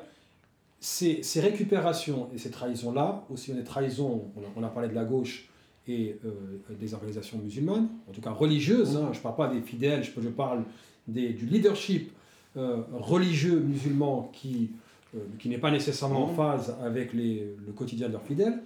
[0.80, 5.48] ces, récupérations et ces trahisons-là, aussi on est trahison, on a parlé de la gauche,
[5.88, 6.30] et euh,
[6.78, 8.96] des organisations musulmanes, en tout cas religieuses.
[8.96, 9.10] Hein.
[9.12, 10.64] je ne parle pas des fidèles, je, je parle
[11.06, 12.12] des, du leadership
[12.56, 14.70] euh, religieux musulman qui,
[15.14, 18.62] euh, qui n'est pas nécessairement en phase avec les, le quotidien de leurs fidèles.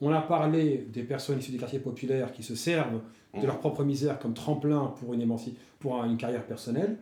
[0.00, 3.00] On a parlé des personnes issues des quartiers populaires qui se servent
[3.38, 5.36] de leur propre misère comme tremplin pour une,
[5.78, 6.96] pour une carrière personnelle.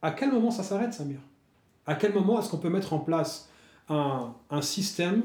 [0.00, 1.18] À quel moment ça s'arrête, Samir?
[1.86, 3.48] À quel moment est-ce qu'on peut mettre en place
[3.88, 5.22] un, un système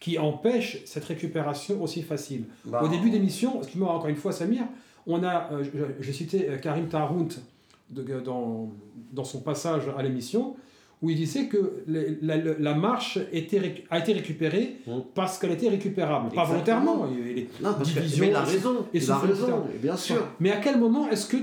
[0.00, 2.44] qui empêche cette récupération aussi facile.
[2.64, 4.64] Bah, Au début d'émission, excuse-moi encore une fois Samir,
[5.06, 5.64] on a, euh,
[6.00, 7.28] j'ai cité euh, Karim Tarount
[7.90, 8.70] dans,
[9.12, 10.56] dans son passage à l'émission,
[11.02, 14.92] où il disait que la, marche était, a été récupérée mmh.
[15.14, 17.06] parce qu'elle était récupérable, pas volontairement.
[17.60, 20.26] non, parce mais il a raison, et bien sûr.
[20.40, 21.36] Mais à quel moment est-ce que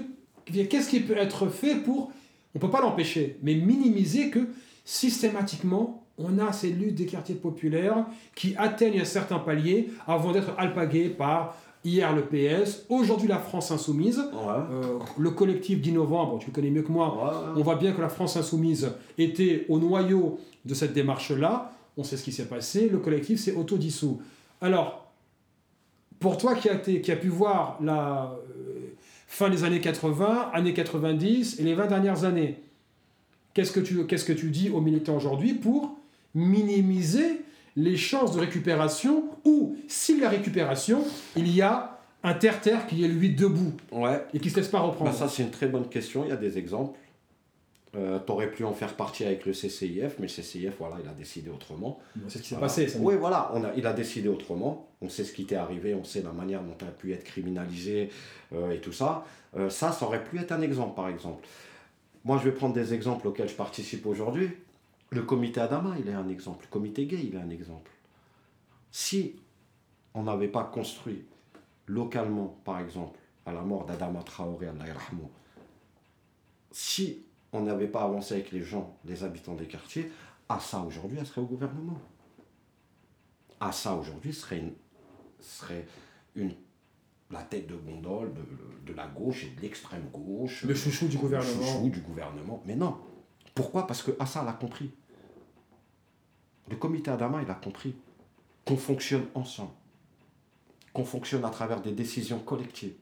[0.46, 2.12] qu'est-ce qui peut être fait pour
[2.56, 4.48] on peut pas l'empêcher, mais minimiser que
[4.84, 10.54] systématiquement on a ces luttes des quartiers populaires qui atteignent un certain palier avant d'être
[10.58, 16.48] alpaguées par hier le PS, aujourd'hui la France insoumise, euh, le collectif 10 novembre, tu
[16.48, 20.40] le connais mieux que moi, on voit bien que la France insoumise était au noyau
[20.66, 24.22] de cette démarche-là, on sait ce qui s'est passé, le collectif s'est autodissous.
[24.60, 25.12] Alors,
[26.20, 28.96] pour toi qui a, qui a pu voir la euh,
[29.28, 32.60] fin des années 80, années 90 et les 20 dernières années,
[33.54, 35.97] qu'est-ce que tu, qu'est-ce que tu dis aux militants aujourd'hui pour
[36.38, 37.42] minimiser
[37.76, 41.04] les chances de récupération ou si la récupération,
[41.36, 44.24] il y a un terre-terre qui est lui debout ouais.
[44.34, 46.24] et qui ne se laisse pas reprendre bah, Ça, c'est une très bonne question.
[46.26, 46.98] Il y a des exemples.
[47.96, 51.10] Euh, tu aurais pu en faire partie avec le CCIF, mais le CCIF, voilà, il
[51.10, 52.00] a décidé autrement.
[52.28, 52.88] C'est ce qui s'est passé.
[53.00, 54.88] oui, voilà, on a, il a décidé autrement.
[55.02, 57.24] On sait ce qui t'est arrivé, on sait la manière dont tu as pu être
[57.24, 58.10] criminalisé
[58.54, 59.26] euh, et tout ça.
[59.56, 61.48] Euh, ça, ça aurait pu être un exemple, par exemple.
[62.26, 64.50] Moi, je vais prendre des exemples auxquels je participe aujourd'hui.
[65.10, 66.66] Le comité Adama, il est un exemple.
[66.66, 67.92] Le comité gay, il est un exemple.
[68.92, 69.36] Si
[70.14, 71.26] on n'avait pas construit
[71.86, 74.86] localement, par exemple, à la mort d'Adama Traoré, Allah
[76.72, 80.12] si on n'avait pas avancé avec les gens, les habitants des quartiers,
[80.50, 82.00] Assa aujourd'hui, elle serait au gouvernement.
[83.60, 84.74] Assa aujourd'hui serait, une,
[85.40, 85.88] serait
[86.36, 86.54] une,
[87.32, 90.64] la tête de gondole de, de la gauche et de l'extrême gauche.
[90.64, 91.60] Le chouchou du gouvernement.
[91.60, 92.62] Le chouchou du gouvernement.
[92.66, 92.98] Mais non.
[93.58, 93.88] Pourquoi?
[93.88, 94.92] Parce que Assa l'a compris.
[96.70, 97.96] Le comité Adama, il a compris
[98.64, 99.72] qu'on fonctionne ensemble,
[100.94, 102.94] qu'on fonctionne à travers des décisions collectives,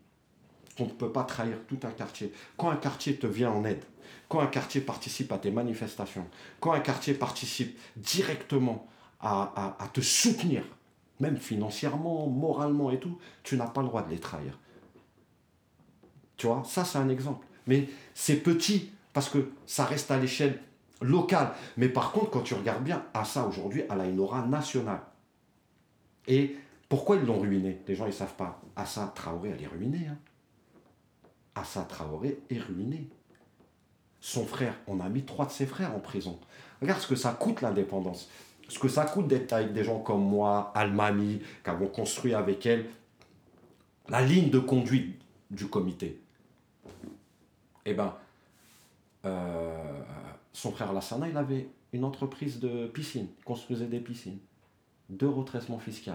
[0.78, 2.32] qu'on ne peut pas trahir tout un quartier.
[2.56, 3.84] Quand un quartier te vient en aide,
[4.30, 6.26] quand un quartier participe à tes manifestations,
[6.62, 8.88] quand un quartier participe directement
[9.20, 10.64] à, te soutenir,
[11.20, 14.58] même financièrement, moralement et tout, tu n'as pas le droit de les trahir.
[16.38, 17.46] Tu vois, ça c'est un exemple.
[17.68, 20.60] Mais c'est petit parce que ça reste à l'échelle
[21.02, 21.54] locale.
[21.78, 25.02] Mais par contre, quand tu regardes bien, Assa aujourd'hui, elle a une aura nationale.
[26.28, 26.56] Et
[26.88, 27.82] pourquoi ils l'ont ruiné?
[27.88, 28.62] Les gens, ils savent pas.
[28.76, 30.08] Assa Traoré, elle est ruinée.
[30.08, 30.18] Hein.
[31.56, 33.10] Assa Traoré est ruiné
[34.26, 36.40] son frère, on a mis trois de ses frères en prison.
[36.82, 38.28] Regarde ce que ça coûte l'indépendance.
[38.68, 42.66] Ce que ça coûte d'être avec des gens comme moi, Almami, qui avons construit avec
[42.66, 42.90] elle
[44.10, 46.20] la ligne de conduite du comité.
[47.86, 48.16] Eh bien,
[49.26, 50.02] euh,
[50.54, 54.40] son frère Lassana, il avait une entreprise de piscine, il construisait des piscines,
[55.10, 56.12] deux retraitements fiscaux.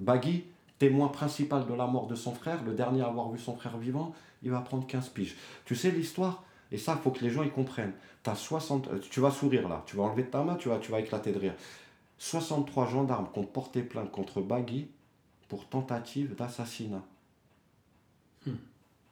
[0.00, 0.44] Bagui,
[0.78, 3.78] témoin principal de la mort de son frère, le dernier à avoir vu son frère
[3.78, 5.36] vivant, il va prendre 15 piges.
[5.64, 6.44] Tu sais l'histoire?
[6.72, 7.92] Et ça, il faut que les gens y comprennent.
[8.26, 10.90] As 60, euh, tu vas sourire là, tu vas enlever ta main, tu vas, tu
[10.90, 11.54] vas éclater de rire.
[12.18, 14.88] 63 gendarmes qui ont porté plainte contre Bagui
[15.48, 17.02] pour tentative d'assassinat.
[18.46, 18.54] Hmm.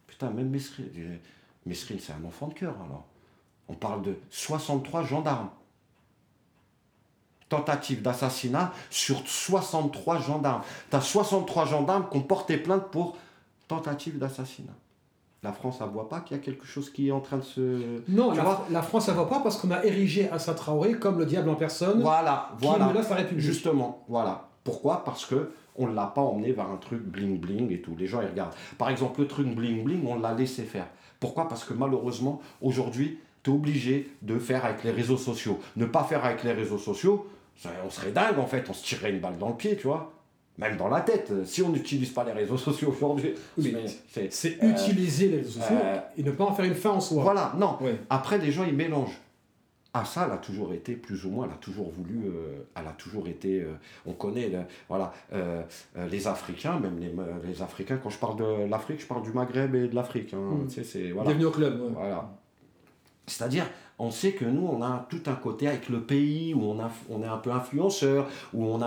[0.07, 1.18] Putain, même Mesrine.
[1.66, 3.05] Mesrine, c'est un enfant de cœur alors.
[3.68, 5.51] On parle de 63 gendarmes.
[7.48, 10.62] Tentative d'assassinat sur 63 gendarmes.
[10.90, 13.16] Tu as 63 gendarmes qui ont porté plainte pour
[13.68, 14.72] tentative d'assassinat
[15.42, 17.42] la France, ne voit pas qu'il y a quelque chose qui est en train de
[17.42, 18.01] se.
[18.09, 21.27] Non, la, la, France, ne voit pas parce qu'on a érigé Assa Traoré comme le
[21.27, 22.01] diable en personne.
[22.01, 22.87] Voilà, voilà.
[22.87, 23.44] Qui menace la République.
[23.44, 24.48] Justement, voilà.
[24.62, 25.05] Pourquoi?
[25.05, 27.96] Parce que on ne l'a pas emmené vers un truc bling bling et tout.
[27.98, 28.55] Les gens, ils regardent.
[28.79, 30.87] Par exemple, le truc bling bling, on l'a laissé faire.
[31.23, 31.49] Pourquoi?
[31.49, 35.61] Parce que malheureusement, aujourd'hui, tu es obligé de faire avec les réseaux sociaux.
[35.77, 37.29] Ne pas faire avec les réseaux sociaux,
[37.65, 40.13] on serait dingue en fait, on se tirerait une balle dans le pied, tu vois
[40.59, 43.35] même dans la tête, si on n'utilise pas les réseaux sociaux aujourd'hui.
[44.07, 47.23] c'est utiliser les réseaux sociaux euh, et ne pas en faire une fin en soi.
[47.23, 47.79] Voilà, non.
[48.11, 49.19] Après, les gens, ils mélangent.
[49.94, 52.87] Ah, ça, elle a toujours été, plus ou moins, elle a toujours voulu, euh, elle
[52.87, 53.74] a toujours été, euh,
[54.07, 54.50] on connaît,
[54.88, 55.12] voilà,
[56.11, 57.12] les Africains, même les,
[57.46, 60.33] les, Africains, quand je parle de l'Afrique, je parle du Maghreb et de l'Afrique.
[60.33, 60.68] Hein, hmm.
[60.83, 61.28] c'est, voilà.
[61.28, 61.92] Bienvenue au club.
[61.94, 62.31] Voilà.
[63.26, 63.66] C'est-à-dire,
[63.98, 66.78] on sait que nous, on a tout un côté avec le pays, où on,
[67.09, 68.81] on est un peu influenceur, où on,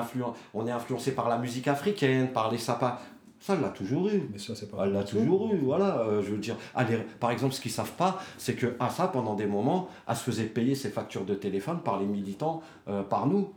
[0.53, 2.97] on est influencé par la musique africaine, par les sapins.
[3.45, 4.27] Ça, elle l'a toujours eu.
[4.31, 4.86] Mais ça, c'est pas.
[4.86, 5.99] Elle l'a toujours eu, voilà.
[5.99, 9.08] Euh, je veux dire, allez, par exemple, ce qu'ils savent pas, c'est que à ça,
[9.08, 13.03] pendant des moments, elle se faisait payer ses factures de téléphone par les militants, euh,
[13.03, 13.53] par nous.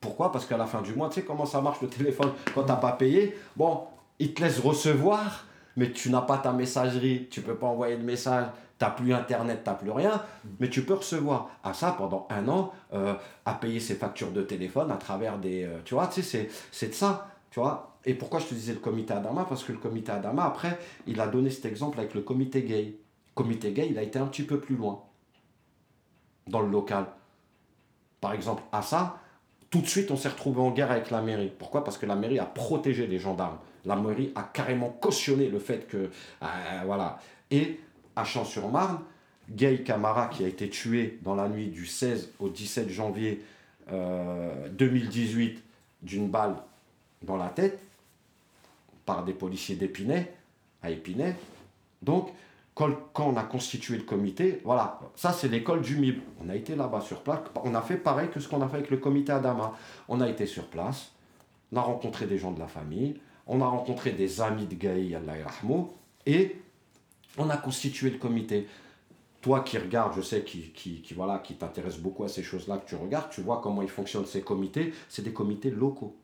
[0.00, 0.30] Pourquoi?
[0.30, 2.76] Parce qu'à la fin du mois, tu sais comment ça marche le téléphone quand t'as
[2.76, 3.88] pas payé Bon,
[4.20, 8.04] ils te laissent recevoir, mais tu n'as pas ta messagerie, tu peux pas envoyer de
[8.04, 8.46] message
[8.80, 10.22] t'as plus internet, t'as plus rien,
[10.58, 13.12] mais tu peux recevoir à ça pendant un an, euh,
[13.44, 15.64] à payer ses factures de téléphone à travers des...
[15.64, 17.89] Euh, tu vois, tu sais, c'est de ça, tu vois.
[18.04, 19.44] Et pourquoi je te disais le comité Adama?
[19.44, 22.96] Parce que le comité Adama, après, il a donné cet exemple avec le comité gay.
[23.28, 25.02] Le comité gay, il a été un petit peu plus loin
[26.46, 27.06] dans le local.
[28.20, 29.18] Par exemple, à ça,
[29.70, 31.52] tout de suite, on s'est retrouvé en guerre avec la mairie.
[31.58, 31.84] Pourquoi?
[31.84, 33.58] Parce que la mairie a protégé les gendarmes.
[33.84, 36.10] La mairie a carrément cautionné le fait que...
[36.42, 36.46] Euh,
[36.86, 37.18] voilà.
[37.50, 37.80] Et
[38.16, 39.00] à Champs-sur-Marne,
[39.50, 43.42] Gay Camara qui a été tué dans la nuit du 16 au 17 janvier
[43.88, 45.60] 2018 euh,
[46.02, 46.56] d'une balle
[47.22, 47.80] dans la tête
[49.06, 50.32] par des policiers d'Épinay,
[50.82, 51.34] à Épinay.
[52.02, 52.30] Donc,
[52.74, 56.20] quand, on a constitué le comité, voilà, ça c'est l'école du MIB.
[56.42, 58.78] On a été là-bas sur place, on a fait pareil que ce qu'on a fait
[58.78, 59.74] avec le comité Adama.
[60.08, 61.12] On a été sur place,
[61.72, 65.14] on a rencontré des gens de la famille, on a rencontré des amis de Gaï,
[65.14, 65.34] Allah
[66.26, 66.56] et
[67.36, 68.66] on a constitué le comité.
[69.40, 72.78] toi qui regardes, je sais, qui, qui, qui voilà, qui t'intéresse beaucoup à ces choses-là,
[72.78, 74.92] que tu regardes, tu vois comment ils fonctionnent ces comités.
[75.08, 76.16] C'est des comités locaux,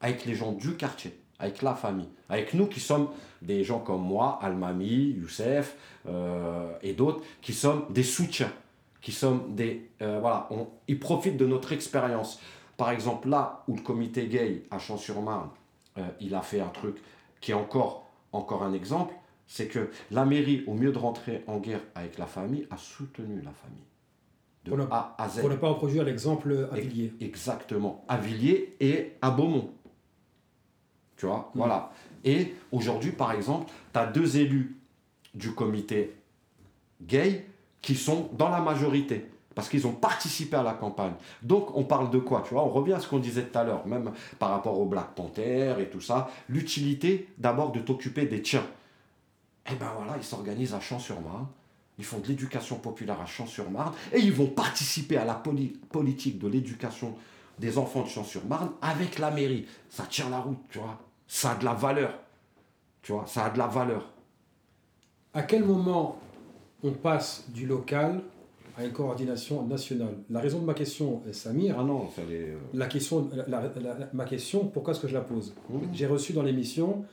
[0.00, 3.08] avec les gens du quartier, avec la famille, avec nous qui sommes
[3.42, 5.76] des gens comme moi, Almami, Youssef
[6.06, 8.52] euh, et d'autres, qui sommes des soutiens,
[9.00, 9.90] qui sommes des...
[10.00, 12.40] Euh, voilà, on, ils profitent de notre expérience.
[12.76, 15.50] Par exemple, là où le comité gay à Champs-sur-Marne,
[15.98, 16.96] euh, il a fait un truc
[17.40, 19.12] qui est encore, encore un exemple,
[19.48, 23.42] c'est que la mairie, au mieux de rentrer en guerre avec la famille, a soutenu
[23.42, 23.84] la famille.
[24.64, 25.40] De pour A à Z.
[25.40, 27.12] Pour ne pas reproduire l'exemple à Villiers.
[27.20, 28.04] Exactement.
[28.06, 29.72] À Villiers et à Beaumont.
[31.22, 31.58] Tu vois, mm.
[31.58, 31.92] voilà.
[32.24, 34.76] Et aujourd'hui, par exemple, tu as deux élus
[35.36, 36.16] du comité
[37.00, 37.46] gay
[37.80, 41.12] qui sont dans la majorité parce qu'ils ont participé à la campagne.
[41.40, 43.62] Donc on parle de quoi Tu vois, on revient à ce qu'on disait tout à
[43.62, 44.10] l'heure, même
[44.40, 46.28] par rapport au Black Panther et tout ça.
[46.48, 48.66] L'utilité d'abord de t'occuper des tiens.
[49.66, 51.46] Et eh ben voilà, ils s'organisent à Champs-sur-Marne.
[51.98, 55.40] Ils font de l'éducation populaire à Champs-sur-Marne et ils vont participer à la
[55.90, 57.14] politique de l'éducation
[57.60, 59.66] des enfants de Champs-sur-Marne avec la mairie.
[59.88, 60.98] Ça tient la route, tu vois.
[61.32, 62.12] Ça a de la valeur.
[63.00, 64.12] Tu vois, ça a de la valeur.
[65.32, 66.18] À quel moment
[66.84, 68.20] on passe du local
[68.76, 70.14] à une coordination nationale?
[70.28, 71.76] La raison de ma question, Samir.
[71.78, 72.50] Ah non, fallait.
[72.50, 73.30] Euh, la question,
[74.12, 75.54] ma question, pourquoi est-ce que je la pose?
[75.70, 75.78] Mmh.
[75.94, 77.06] J'ai reçu dans l'émission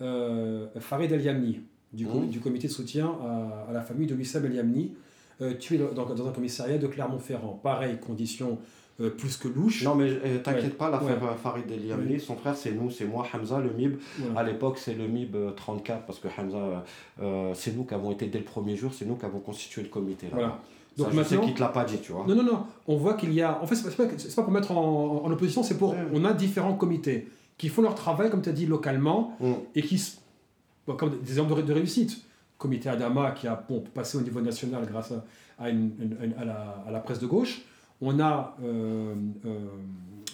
[0.00, 1.60] euh, Farid El Yamni,
[1.92, 2.28] du, mmh.
[2.28, 4.94] du, comité de soutien à, la famille de Wissam El Yamni,
[5.42, 7.60] euh, tué dans, dans, un commissariat de Clermont-Ferrand.
[7.62, 8.58] Pareil, condition
[9.00, 9.82] euh, plus que louche.
[9.82, 13.06] Non, mais euh, t'inquiète pas, l'affaire euh, Farid El Yamni, son frère, c'est nous, c'est
[13.06, 13.98] moi, Hamza, le MIB.
[14.36, 16.84] À l'époque, c'est le MIB 34, parce que Hamza,
[17.54, 19.88] c'est nous qui avons été dès le premier jour, c'est nous qui avons constitué le
[19.88, 20.26] comité.
[20.26, 20.32] Là.
[20.34, 20.58] Voilà.
[20.96, 22.26] Donc Ça, maintenant, je sais te l'a pas dit, tu vois.
[22.26, 22.66] Non, non, non.
[22.86, 23.62] On voit qu'il y a.
[23.62, 25.94] En fait, c'est pas, pas, pour mettre en, en opposition, c'est pour.
[26.12, 29.52] On a différents comités qui font leur travail, comme tu as dit, localement, mm.
[29.76, 30.02] et qui.
[30.86, 32.22] comme des exemples de, réussite.
[32.58, 35.14] Comité Adama qui a bon, passé au niveau national grâce
[35.58, 35.92] à, une,
[36.38, 37.62] à, la, à la presse de gauche
[38.00, 39.66] on a euh, euh,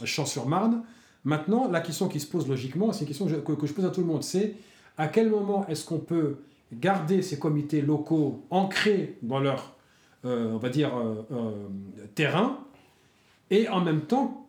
[0.04, 0.82] Champs-sur-Marne.
[1.24, 3.32] Maintenant, la question qui se pose logiquement, c'est une question que
[3.66, 4.54] je, pose à tout le monde, c'est
[4.96, 6.36] à quel moment est-ce qu'on peut
[6.72, 9.74] garder ces comités locaux ancrés dans leur,
[10.24, 10.92] euh, on va dire,
[12.14, 12.58] terrain,
[13.50, 14.46] et en même temps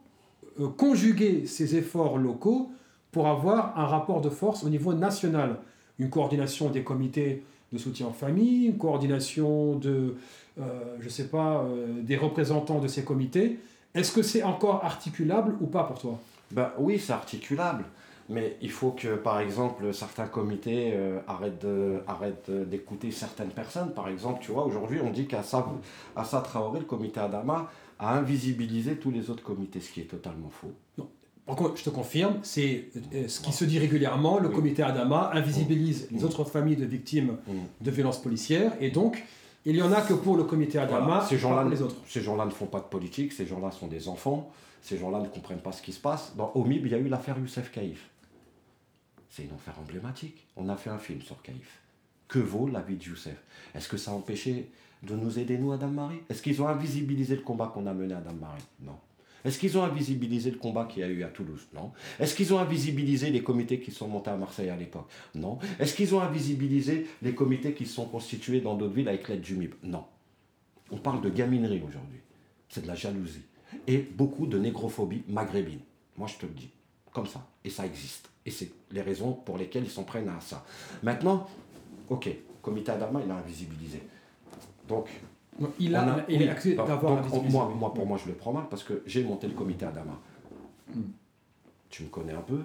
[0.78, 2.72] conjuguer ces efforts locaux
[3.12, 5.60] pour avoir un rapport de force au niveau national,
[6.00, 10.16] une coordination des comités de soutien en famille, une coordination de,
[10.60, 13.60] euh, je sais pas, euh, des représentants de ces comités.
[13.94, 16.20] Est-ce que c'est encore articulable ou pas pour toi?
[16.52, 17.86] Ben, Oui, c'est articulable.
[18.30, 23.94] Mais il faut que, par exemple, certains comités euh, arrêtent, d'écouter certaines personnes.
[23.94, 25.64] Par exemple, tu vois, aujourd'hui, on dit qu'Assa
[26.44, 30.74] Traoré, le comité Adama, a invisibilisé tous les autres comités, ce qui est totalement faux.
[30.98, 31.08] Non.
[31.48, 32.90] Je te confirme, c'est
[33.28, 34.40] ce qui se dit régulièrement.
[34.40, 37.38] Le comité Adama invisibilise les autres familles de victimes
[37.82, 39.24] de violences policières et donc
[39.66, 41.98] il y en a que pour le comité Adama, ces gens-là, les autres.
[42.08, 44.50] Ces gens-là ne font pas de politique, ces gens-là sont des enfants,
[44.82, 46.34] ces gens-là ne comprennent pas ce qui se passe.
[46.38, 48.10] Dans Omib, il y a eu l'affaire Youssef Kaïf.
[49.30, 50.48] C'est une affaire emblématique.
[50.56, 51.82] On a fait un film sur Kaïf.
[52.30, 53.38] Que vaut la vie de Youssef?
[53.76, 54.70] Est-ce que ça a empêché
[55.04, 56.20] de nous aider, nous, Adam Marie?
[56.30, 58.64] Est-ce qu'ils ont invisibilisé le combat qu'on a mené à Adam Marie?
[58.82, 58.96] Non.
[59.48, 61.70] Est-ce qu'ils ont invisibilisé le combat qu'il y a eu à Toulouse?
[61.74, 61.94] Non.
[62.20, 65.08] Est-ce qu'ils ont invisibilisé les comités qui sont montés à Marseille à l'époque?
[65.36, 65.58] Non.
[65.80, 69.56] Est-ce qu'ils ont invisibilisé les comités qui sont constitués dans d'autres villes avec l'aide du
[69.56, 70.04] MIB Non.
[70.92, 72.20] On parle de gaminerie aujourd'hui.
[72.68, 73.44] C'est de la jalousie.
[73.88, 75.80] Et beaucoup de négrophobie maghrébine.
[76.18, 76.70] Moi, je te le dis.
[77.14, 77.48] Comme ça.
[77.64, 78.30] Et ça existe.
[78.46, 80.66] Et c'est les raisons pour lesquelles ils s'en prennent à ça.
[81.04, 81.48] Maintenant,
[82.10, 82.30] ok,
[82.62, 84.02] comité Adama, il a invisibilisé.
[84.90, 85.08] Donc,
[85.80, 89.04] il a, il accès d'avoir moi, moi, pour moi, je le prends mal parce que
[89.06, 90.20] j'ai monté le comité Adama.
[90.94, 91.02] Hmm.
[91.90, 92.64] Tu me connais un peu.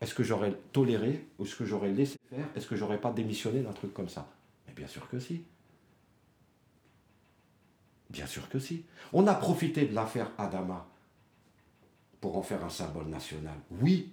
[0.00, 2.46] Est-ce que j'aurais toléré ou est-ce que j'aurais laissé faire?
[2.56, 4.28] Est-ce que j'aurais pas démissionné d'un truc comme ça?
[4.66, 5.44] Mais bien sûr que si.
[8.10, 8.84] Bien sûr que si.
[9.12, 10.86] On a profité de l'affaire Adama
[12.20, 13.54] pour en faire un symbole national.
[13.80, 14.12] Oui.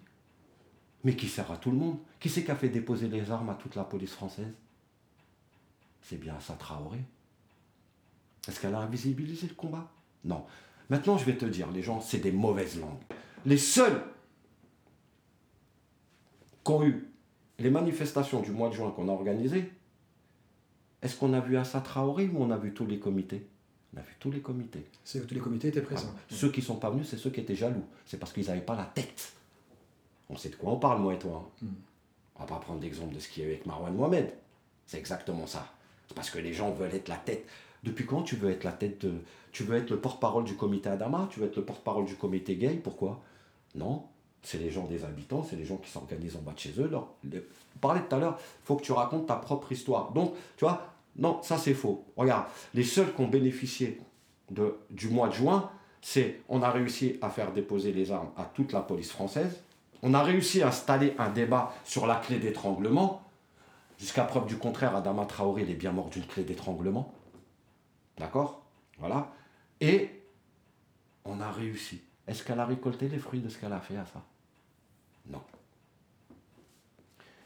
[1.04, 1.98] Mais qui sert à tout le monde?
[2.20, 4.54] Qui c'est qui a fait déposer les armes à toute la police française?
[6.02, 7.00] C'est bien ça Traoré.
[8.50, 9.88] Est-ce qu'elle a invisibilisé le combat
[10.26, 10.44] Non.
[10.90, 12.98] Maintenant, je vais te dire, les gens, c'est des mauvaises langues.
[13.46, 14.02] Les seuls
[16.66, 17.08] qui ont eu
[17.60, 19.72] les manifestations du mois de juin qu'on a organisées,
[21.04, 23.48] est-ce qu'on a vu Assa Traoré ou on a vu tous les comités?
[23.94, 24.84] On a vu tous les comités.
[25.04, 26.12] C'est tous les comités étaient présents.
[26.16, 27.86] Ah, ceux qui ne sont pas venus, c'est ceux qui étaient jaloux.
[28.06, 29.34] C'est parce qu'ils n'avaient pas la tête.
[30.28, 31.48] On sait de quoi on parle, moi et toi.
[31.62, 31.66] Hein.
[31.66, 31.76] Hmm.
[32.36, 34.34] On va pas prendre l'exemple de ce qu'il y a eu avec Marwan Mohamed.
[34.88, 35.72] C'est exactement ça.
[36.08, 37.46] C'est parce que les gens veulent être la tête.
[37.84, 39.14] Depuis quand tu veux être la tête de.
[39.52, 42.56] Tu veux être le porte-parole du comité Adama Tu veux être le porte-parole du comité
[42.56, 43.22] gay Pourquoi?
[43.76, 44.04] Non.
[44.42, 46.88] C'est les gens des habitants, c'est les gens qui s'organisent en bas de chez eux.
[46.90, 50.12] Leur, tout à l'heure, il faut que tu racontes ta propre histoire.
[50.14, 52.06] Donc, tu vois, Non, ça c'est faux.
[52.16, 54.00] Regarde, les seuls qui ont bénéficié
[54.50, 55.70] de, du mois de juin,
[56.02, 59.62] c'est on a réussi à faire déposer les armes à toute la police française,
[60.02, 63.22] on a réussi à installer un débat sur la clé d'étranglement.
[63.98, 67.14] Jusqu'à preuve du contraire, Adama Traoré il est bien mort d'une clé d'étranglement.
[68.20, 68.66] D'accord?
[69.00, 69.32] Voilà.
[69.82, 70.22] Et
[71.26, 72.02] on a réussi.
[72.28, 74.22] Est-ce qu'elle a récolté les fruits de ce qu'elle a fait à ça?
[75.28, 75.42] Non.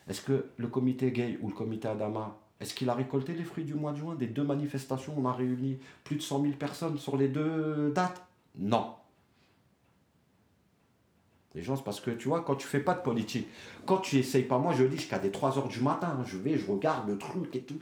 [0.08, 3.64] Est-ce que le comité gay ou le comité Adama, est-ce qu'il a récolté les fruits
[3.64, 4.16] du mois de juin?
[4.16, 8.22] Des deux manifestations, on a réuni plus de 100 000 personnes sur les deux dates?
[8.58, 8.96] Non.
[11.56, 13.48] Les gens, c'est parce que tu vois, quand tu fais pas de politique,
[13.86, 16.38] quand tu essayes pas, moi je lis jusqu'à des 3 heures du matin, hein, je
[16.38, 17.80] vais, je regarde le truc et tout.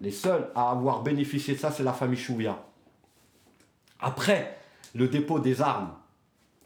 [0.00, 2.62] Les seuls à avoir bénéficié de ça, c'est la famille Chouvia.
[4.00, 4.58] Après
[4.94, 5.92] le dépôt des armes,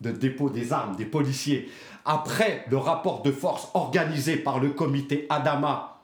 [0.00, 1.70] de dépôt des armes des policiers,
[2.04, 5.96] après le rapport de force organisé par le comité Adama,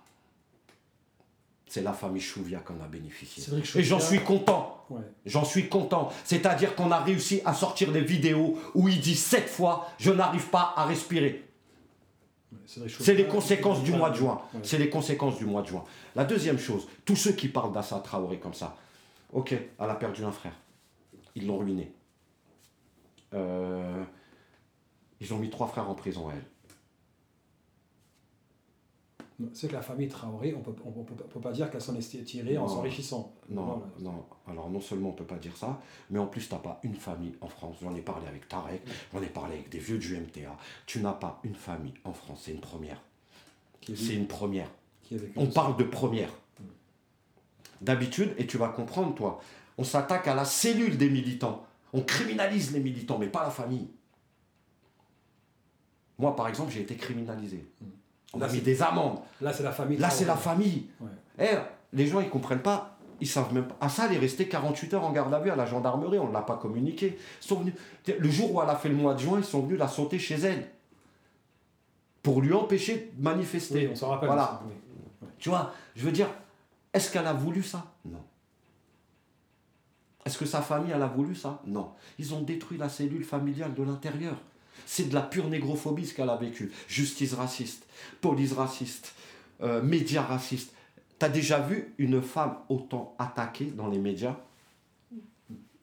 [1.73, 3.45] c'est la famille Chouvia qu'on a bénéficié.
[3.77, 4.85] Et j'en suis content.
[5.25, 6.13] J'en suis content.
[6.25, 10.49] C'est-à-dire qu'on a réussi à sortir des vidéos où il dit sept fois Je n'arrive
[10.49, 11.49] pas à respirer.
[12.67, 14.41] C'est les conséquences du mois de juin.
[14.63, 15.85] C'est les conséquences du mois de juin.
[16.15, 18.77] La deuxième chose, tous ceux qui parlent d'Assa Traoré comme ça,
[19.33, 20.55] ok, elle a perdu un frère.
[21.35, 21.93] Ils l'ont ruiné.
[23.35, 24.05] Euh,
[25.21, 26.45] ils ont mis trois frères en prison à elle.
[29.53, 32.59] C'est que la famille Traoré, on peut, ne peut, pas dire qu'elle s'en est tirée
[32.59, 33.35] en s'enrichissant.
[33.49, 34.25] Non, non.
[34.47, 35.81] Alors non seulement on ne peut pas dire ça,
[36.11, 37.77] mais en plus tu n'as pas une famille en France.
[37.83, 38.83] J'en ai parlé avec Tarek,
[39.13, 40.57] j'en ai parlé avec des vieux du MTA.
[40.87, 43.01] Tu n'as pas une famille en France, c'est une première.
[43.87, 44.71] C'est une première.
[45.37, 46.31] on parle de première.
[47.81, 49.41] D'habitude, et tu vas comprendre toi,
[49.77, 51.67] on s'attaque à la cellule des militants.
[51.93, 53.89] On criminalise les militants, mais pas la famille.
[56.19, 57.67] Moi, par exemple, j'ai été criminalisé.
[57.81, 57.87] Mm.
[58.35, 59.19] On a mis des amendes.
[59.41, 59.99] Là, c'est la famille.
[59.99, 60.87] Là, c'est la famille.
[61.39, 61.45] Eh,
[61.93, 62.97] les gens, ils comprennent pas.
[63.21, 63.77] Ils savent même pas.
[63.81, 66.19] Ah, ça, elle est restée 48 heures en garde à vue à la gendarmerie.
[66.19, 67.19] On ne l'a pas communiqué.
[67.41, 67.75] sont venus...
[68.07, 70.19] Le jour où elle a fait le mois de juin, ils sont venus la sauter
[70.19, 70.69] chez elle.
[72.23, 73.89] Pour lui empêcher de manifester.
[73.93, 74.29] on s'en rappelle.
[74.29, 74.61] Voilà.
[75.39, 76.29] Tu vois, je veux dire,
[76.93, 77.85] est-ce qu'elle a voulu ça?
[78.05, 78.23] Non.
[80.25, 81.61] Est-ce que sa famille, elle a voulu ça?
[81.67, 81.91] Non.
[82.19, 84.37] Ils ont détruit la cellule familiale de l'intérieur.
[84.87, 86.73] C'est de la pure négrophobie ce qu'elle a vécu.
[86.89, 87.87] Justice raciste,
[88.21, 89.15] police raciste,
[89.63, 90.75] euh, médias racistes.
[91.19, 94.37] T'as déjà vu une femme autant attaquée dans les médias?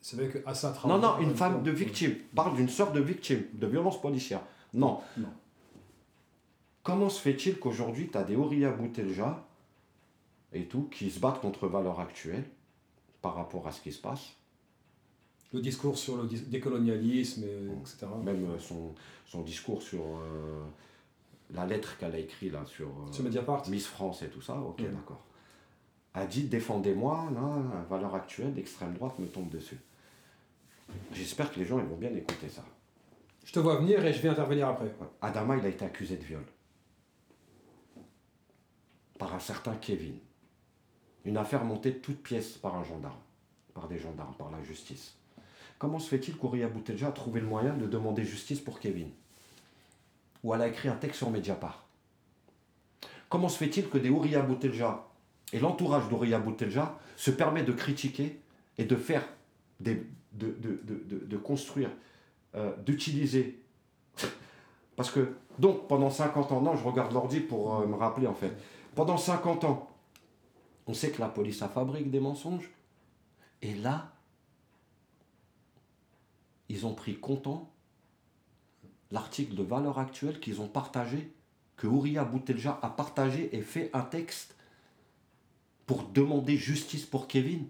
[0.02, 2.16] C'est vrai que Non, non, une femme de victime.
[2.36, 4.42] Parle d'une sœur de victime, de violence policière.
[4.74, 5.02] Non.
[5.18, 5.30] non.
[6.84, 9.46] Comment se fait-il qu'aujourd'hui, tu as des Ouria Boutelja
[10.54, 12.46] et tout qui se battent contre valeurs actuelles
[13.22, 14.34] par rapport à ce qui se passe?
[15.54, 17.44] Le discours sur le décolonialisme,
[17.82, 18.08] etc.
[18.24, 18.94] Même euh, son,
[19.26, 20.64] son discours sur euh,
[21.52, 25.24] la lettre qu'elle a écrite là, sur, euh, Miss France et tout ça, ok, d'accord.
[26.14, 29.80] A dit défendez-moi, là, valeur actuelle, l'extrême droite me tombe dessus.
[31.14, 32.66] J'espère que les gens ils vont bien écouter ça.
[33.46, 34.92] Je te vois venir et je vais intervenir après.
[35.22, 36.44] Adama, il a été accusé de viol.
[39.18, 40.18] Par un certain Kevin.
[41.26, 43.20] Une affaire montée de toutes pièces par un gendarme.
[43.74, 45.19] Par des gendarmes, par la justice.
[45.80, 49.10] Comment se fait-il qu'Ouria Boutelja a trouvé le moyen de demander justice pour Kevin?
[50.44, 51.88] Ou elle a écrit un texte sur Mediapart?
[53.30, 55.08] Comment se fait-il que des Ouria Boutelja
[55.54, 58.40] et l'entourage d'Ouria Boutelja se permet de critiquer
[58.78, 59.24] et de faire,
[59.80, 61.92] de, construire,
[62.56, 63.62] euh, d'utiliser?
[64.98, 68.34] Parce que, donc, pendant 50 ans, non, je regarde l'ordi pour euh, me rappeler en
[68.34, 68.52] fait.
[68.96, 69.90] Pendant 50 ans,
[70.88, 72.70] on sait que la police a fabrique des mensonges.
[73.62, 74.12] Et là,
[76.70, 77.74] ils ont pris content
[79.12, 81.32] l'article de valeur actuelle qu'ils ont partagé,
[81.78, 84.56] que Ouria Boutelja a partagé et fait un texte
[85.86, 87.68] pour demander justice pour Kevin.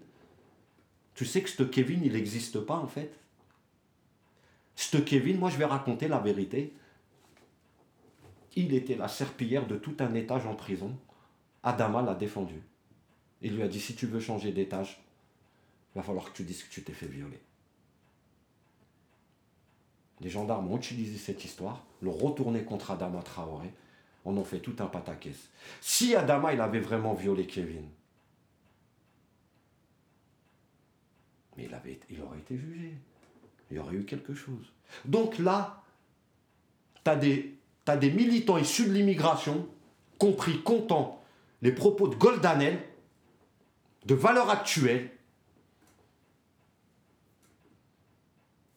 [1.14, 3.18] Tu sais que ce Kevin, il n'existe pas en fait.
[4.76, 6.74] Ce Kevin, moi je vais raconter la vérité.
[8.56, 10.98] Il était la serpillière de tout un étage en prison.
[11.62, 12.60] Adama l'a défendu.
[13.42, 15.00] Il lui a dit si tu veux changer d'étage,
[15.94, 17.40] il va falloir que tu dises que tu t'es fait violer.
[20.20, 23.72] Les gendarmes ont utilisé cette histoire, l'ont retourné contre Adama Traoré,
[24.24, 25.36] on en fait tout un pataquès.
[25.80, 27.88] Si Adama avait vraiment violé Kevin,
[31.56, 31.68] mais
[32.08, 32.94] il, aurait été jugé.
[33.70, 34.72] Il y aurait eu quelque chose.
[35.04, 35.82] Donc là,
[37.04, 37.54] tu as des,
[37.86, 39.68] as des militants issus de l'immigration,
[40.18, 41.22] compris comptant
[41.62, 42.82] les propos de Goldanel,
[44.06, 45.10] de valeur actuelle,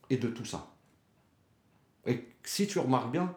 [0.09, 0.72] et de tout ça.
[2.05, 3.33] Et si tu remarques bien,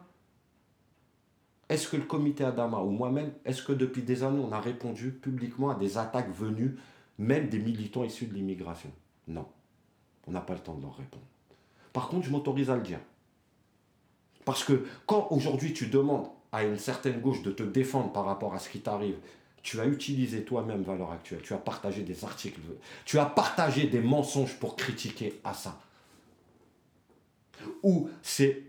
[1.69, 5.11] est-ce que le comité Adama ou moi-même, est-ce que depuis des années, on a répondu
[5.11, 6.77] publiquement à des attaques venues,
[7.17, 8.91] même des militants issus de l'immigration?
[9.27, 9.45] Non.
[10.27, 11.25] On n'a pas le temps de leur répondre.
[11.93, 12.99] Par contre, je m'autorise à le dire.
[14.45, 18.53] Parce que quand aujourd'hui tu demandes à une certaine gauche de te défendre par rapport
[18.53, 19.17] à ce qui t'arrive,
[19.61, 22.61] tu as utilisé toi-même valeur actuelle, tu as partagé des articles,
[23.03, 25.77] tu as partagé des mensonges pour critiquer à ça.
[27.83, 28.63] Ou c'est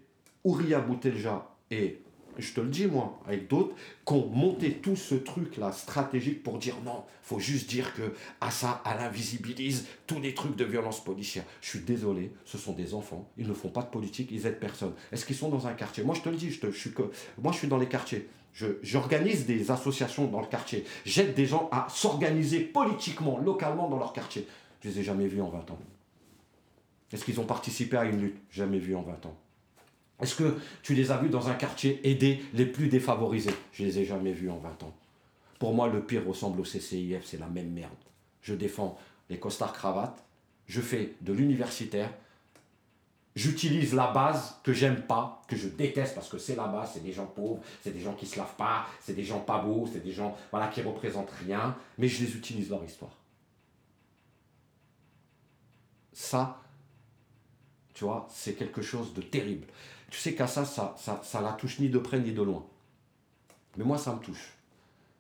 [0.45, 2.01] Ouria Boutelja et
[2.39, 3.75] je te le dis moi, avec d'autres,
[4.07, 8.83] qui ont monté tout ce truc-là stratégique pour dire non, faut juste dire que Assa,
[8.87, 11.45] elle invisibilise tous les trucs de violence policière.
[11.61, 14.61] Je suis désolé, ce sont des enfants, ils ne font pas de politique, ils aident
[14.61, 14.93] personne.
[15.11, 16.05] Est-ce qu'ils sont dans un quartier?
[16.05, 17.03] Moi je te le dis, je, te,
[17.43, 18.29] moi je suis dans les quartiers.
[18.83, 20.85] J'organise des associations dans le quartier.
[21.05, 24.47] J'aide des gens à s'organiser politiquement, localement dans leur quartier.
[24.83, 25.79] Je les ai jamais vus en 20 ans.
[27.13, 28.39] Est-ce qu'ils ont participé à une lutte?
[28.51, 29.37] Jamais vu en 20 ans.
[30.21, 33.55] Est-ce que tu les as vus dans un quartier aider les plus défavorisés?
[33.73, 34.95] Je les ai jamais vus en 20 ans.
[35.59, 37.93] Pour moi, le pire ressemble au CCIF, c'est la même merde.
[38.43, 38.99] Je défends
[39.31, 40.25] les costards cravates,
[40.67, 42.11] je fais de l'universitaire,
[43.35, 47.03] j'utilise la base que j'aime pas, que je déteste parce que c'est la base, c'est
[47.03, 49.89] des gens pauvres, c'est des gens qui se lavent pas, c'est des gens pas beaux,
[49.93, 53.13] c'est des gens voilà qui représentent rien, mais je les utilise leur histoire.
[56.13, 56.61] Ça,
[57.99, 59.67] tu vois, c'est quelque chose de terrible.
[60.09, 62.65] Tu sais qu'à ça, ça, ça, la touche ni de près ni de loin.
[63.77, 64.53] Mais moi, ça me touche.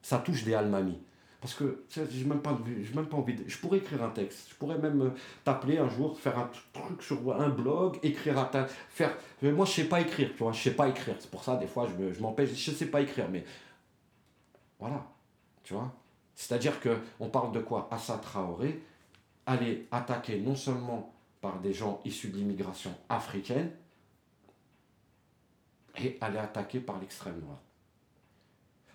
[0.00, 1.02] Ça touche des almamis.
[1.40, 2.56] Parce que je n'ai même, pas,
[2.94, 3.48] même pas envie de...
[3.48, 4.50] Je pourrais écrire un texte.
[4.50, 5.10] Je pourrais même euh,
[5.42, 8.66] t'appeler un jour, faire un truc sur un blog, écrire un...
[8.90, 9.16] Faire...
[9.42, 10.52] Moi, je sais pas écrire, tu vois.
[10.52, 11.16] Je sais pas écrire.
[11.18, 12.54] C'est pour ça, des fois, je m'empêche.
[12.54, 13.44] Je ne sais pas écrire, mais...
[14.78, 15.04] Voilà.
[15.64, 15.92] Tu vois?
[16.36, 17.88] C'est-à-dire que on parle de quoi?
[17.90, 18.80] Assa Traoré
[19.46, 23.70] aller attaquer non seulement par des gens issus de l'immigration africaine,
[26.00, 27.62] et aller attaquer par l'extrême droite.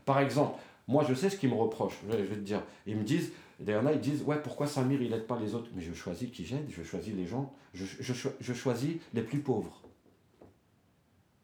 [0.06, 2.62] Par exemple, moi je sais ce qu'ils me reprochent, je vais te dire.
[2.86, 5.70] Ils me disent, d'ailleurs ils disent, ouais, pourquoi Samir il n'aide pas les autres?
[5.76, 9.82] Mais je choisis qui j'aide, je choisis les gens, je, je, choisis les plus pauvres.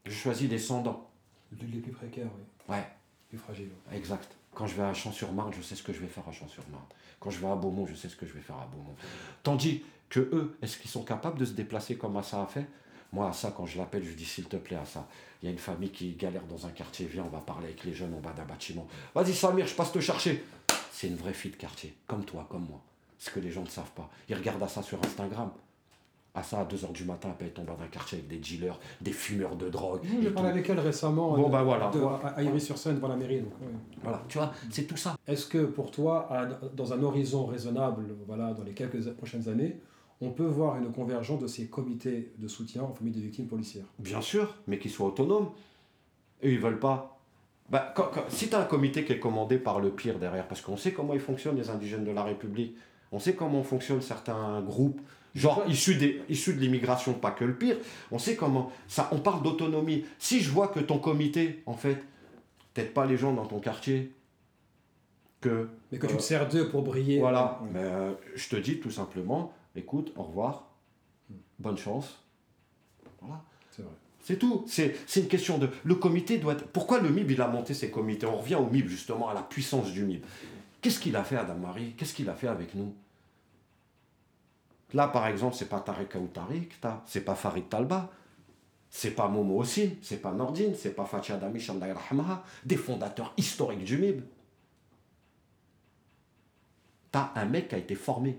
[0.06, 1.10] Je choisis les sans-dents.
[1.52, 2.74] Les plus précaires, oui.
[2.74, 2.78] Ouais.
[2.78, 3.70] Les plus fragiles.
[3.92, 4.36] Exact.
[4.54, 6.84] Quand je vais à Champs-sur-Marne, je sais ce que je vais faire à Champs-sur-Marne.
[7.18, 8.94] Quand je vais à Beaumont, je sais ce que je vais faire à Beaumont.
[9.42, 12.66] Tandis que eux, est-ce qu'ils sont capables de se déplacer comme ça a fait?
[13.12, 15.08] Moi, à ça, quand je l'appelle, je dis s'il te plaît, à ça
[15.42, 17.84] il y a une famille qui galère dans un quartier, viens, on va parler avec
[17.84, 18.86] les jeunes en bas d'un bâtiment.
[19.14, 20.44] Vas-y Samir, je passe te chercher.
[20.92, 22.80] C'est une vraie fille de quartier, comme toi, comme moi.
[23.18, 24.10] Ce que les gens ne savent pas.
[24.28, 25.50] Ils regardent à ça sur Instagram.
[26.34, 28.36] À ça, à 2h du matin, elle peut être en bas d'un quartier avec des
[28.36, 30.02] dealers, des fumeurs de drogue.
[30.22, 31.90] J'ai parlé avec elle récemment bon, bah, voilà.
[32.36, 33.42] à Ivry-sur-Seine, devant la mairie.
[34.02, 35.16] Voilà, tu vois, c'est tout ça.
[35.26, 36.28] Est-ce que pour toi,
[36.74, 39.80] dans un horizon raisonnable, voilà, dans les quelques prochaines années,
[40.20, 43.86] on peut voir une convergence de ces comités de soutien aux familles des victimes policières.
[43.98, 45.50] Bien sûr, mais qu'ils soient autonomes.
[46.42, 47.18] Et ils veulent pas.
[47.70, 47.94] Bah,
[48.28, 50.92] si tu as un comité qui est commandé par le pire derrière, parce qu'on sait
[50.92, 52.76] comment ils fonctionnent les indigènes de la République,
[53.12, 55.00] on sait comment fonctionnent certains groupes,
[55.34, 57.76] genre issus, des, issus de l'immigration, pas que le pire,
[58.10, 58.72] on sait comment.
[58.88, 60.04] Ça, on parle d'autonomie.
[60.18, 62.02] Si je vois que ton comité, en fait,
[62.74, 64.12] peut-être pas les gens dans ton quartier,
[65.40, 65.68] que.
[65.92, 67.20] Mais que tu te euh, sers d'eux pour briller.
[67.20, 70.70] Voilà, mais euh, je te dis tout simplement, écoute, au revoir,
[71.58, 72.22] bonne chance.
[73.20, 73.42] Voilà.
[73.70, 73.92] C'est vrai.
[74.22, 74.64] C'est tout.
[74.66, 75.68] C'est, une question de.
[75.84, 76.66] Le comité doit être.
[76.68, 78.26] Pourquoi le MIB, il a monté ses comités?
[78.26, 80.22] On revient au MIB, justement, à la puissance du MIB.
[80.80, 81.94] Qu'est-ce qu'il a fait, Adam Marie?
[81.96, 82.94] Qu'est-ce qu'il a fait avec nous?
[84.92, 86.72] Là, par exemple, c'est pas Tarek Aoutarik,
[87.06, 88.10] c'est pas Farid Talba,
[88.88, 91.64] c'est pas Momo aussi, c'est pas Nordine, c'est pas Fatih Adami
[92.08, 94.22] Rahmaha, des fondateurs historiques du MIB.
[97.12, 98.38] T'as un mec qui a été formé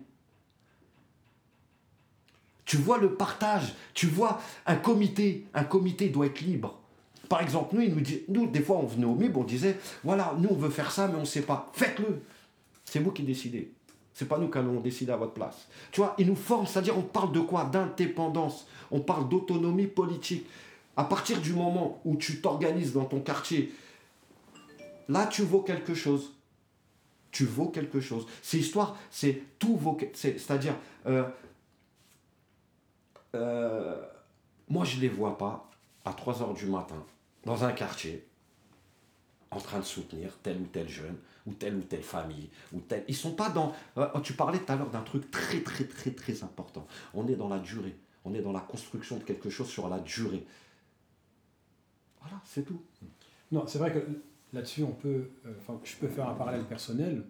[2.71, 6.79] tu vois le partage, tu vois un comité, un comité doit être libre.
[7.27, 9.77] Par exemple, nous, il nous, dit, nous des fois, on venait au MIB, on disait,
[10.05, 11.69] voilà, nous, on veut faire ça, mais on ne sait pas.
[11.73, 12.21] Faites-le.
[12.85, 13.73] C'est vous qui décidez.
[14.13, 15.67] C'est pas nous qui allons décider à votre place.
[15.91, 17.65] Tu vois, ils nous forment, c'est-à-dire, on parle de quoi?
[17.65, 18.65] D'indépendance.
[18.89, 20.45] On parle d'autonomie politique.
[20.95, 23.73] À partir du moment où tu t'organises dans ton quartier,
[25.09, 26.31] là, tu vaux quelque chose.
[27.31, 28.27] Tu vaux quelque chose.
[28.41, 29.97] C'est histoire, c'est tout vaut.
[30.13, 31.25] C'est-à-dire, euh,
[33.35, 34.01] euh,
[34.67, 35.69] moi, je ne les vois pas
[36.05, 37.03] à 3 heures du matin,
[37.45, 38.27] dans un quartier,
[39.51, 43.03] en train de soutenir tel ou tel jeune, ou telle ou telle famille, ou tel.
[43.07, 43.73] Ils sont pas dans.
[43.97, 46.87] Euh, tu parlais tout à l'heure d'un truc très, très, très, très important.
[47.13, 47.95] On est dans la durée.
[48.23, 50.45] On est dans la construction de quelque chose sur la durée.
[52.21, 52.81] Voilà, c'est tout.
[53.51, 53.99] Non, c'est vrai que
[54.53, 55.31] là-dessus, on peut.
[55.45, 55.53] Euh,
[55.83, 57.25] je peux faire un parallèle personnel.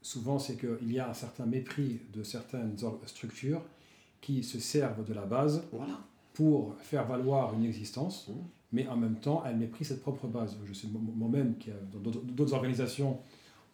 [0.00, 3.62] souvent, c'est qu'il y a un certain mépris de certaines structures
[4.20, 5.64] qui se servent de la base
[6.34, 8.28] pour faire valoir une existence.
[8.28, 8.32] Mmh.
[8.72, 10.56] mais en même temps, elle méprise cette propre base.
[10.64, 11.54] Je sais moi-même,
[11.92, 13.18] dans d'autres organisations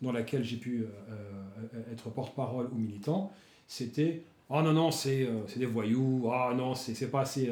[0.03, 0.87] dans lesquelles j'ai pu
[1.91, 3.33] être porte-parole ou militant,
[3.67, 7.51] c'était Oh non, non, c'est des voyous, oh non, c'est pas, assez,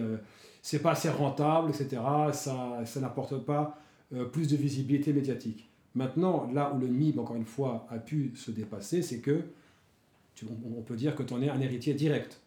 [0.82, 2.00] pas assez rentable, etc.
[2.32, 3.78] Ça, ça n'apporte pas
[4.32, 5.68] plus de visibilité médiatique.
[5.94, 9.42] Maintenant, là où le MIB, encore une fois, a pu se dépasser, c'est que
[10.76, 12.40] on peut dire que tu en es un héritier direct.